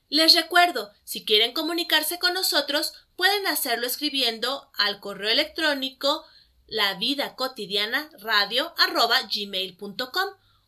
Les 0.09 0.33
recuerdo, 0.33 0.91
si 1.03 1.23
quieren 1.23 1.53
comunicarse 1.53 2.17
con 2.17 2.33
nosotros, 2.33 2.93
pueden 3.15 3.45
hacerlo 3.47 3.85
escribiendo 3.85 4.71
al 4.73 4.99
correo 4.99 5.29
electrónico 5.29 6.25
la 6.65 6.95
vida 6.95 7.35
cotidiana 7.35 8.09
radio 8.19 8.73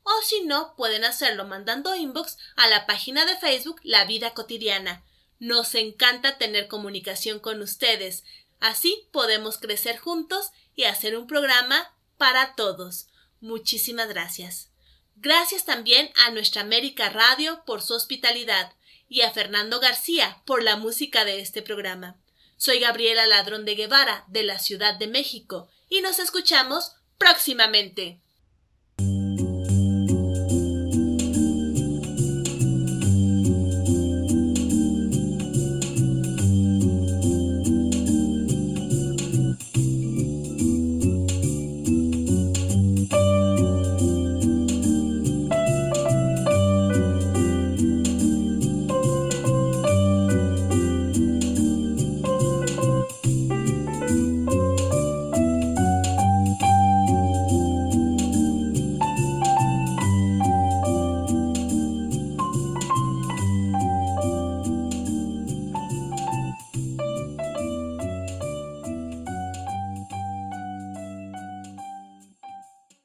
o 0.03 0.21
si 0.23 0.41
no, 0.41 0.75
pueden 0.75 1.03
hacerlo 1.03 1.45
mandando 1.45 1.95
inbox 1.95 2.37
a 2.55 2.67
la 2.67 2.85
página 2.85 3.25
de 3.25 3.37
Facebook 3.37 3.79
La 3.83 4.05
Vida 4.05 4.33
Cotidiana. 4.33 5.03
Nos 5.39 5.75
encanta 5.75 6.37
tener 6.37 6.67
comunicación 6.67 7.39
con 7.39 7.61
ustedes. 7.61 8.23
Así 8.59 9.07
podemos 9.11 9.57
crecer 9.57 9.97
juntos 9.97 10.51
hacer 10.87 11.17
un 11.17 11.27
programa 11.27 11.95
para 12.17 12.55
todos. 12.55 13.07
Muchísimas 13.39 14.07
gracias. 14.09 14.69
Gracias 15.15 15.65
también 15.65 16.11
a 16.25 16.31
Nuestra 16.31 16.61
América 16.61 17.09
Radio 17.09 17.63
por 17.65 17.81
su 17.81 17.93
hospitalidad 17.93 18.73
y 19.07 19.21
a 19.21 19.31
Fernando 19.31 19.79
García 19.79 20.41
por 20.45 20.63
la 20.63 20.77
música 20.77 21.25
de 21.25 21.41
este 21.41 21.61
programa. 21.61 22.17
Soy 22.57 22.79
Gabriela 22.79 23.25
Ladrón 23.27 23.65
de 23.65 23.75
Guevara 23.75 24.23
de 24.27 24.43
la 24.43 24.59
Ciudad 24.59 24.97
de 24.97 25.07
México 25.07 25.69
y 25.89 26.01
nos 26.01 26.19
escuchamos 26.19 26.93
próximamente. 27.17 28.21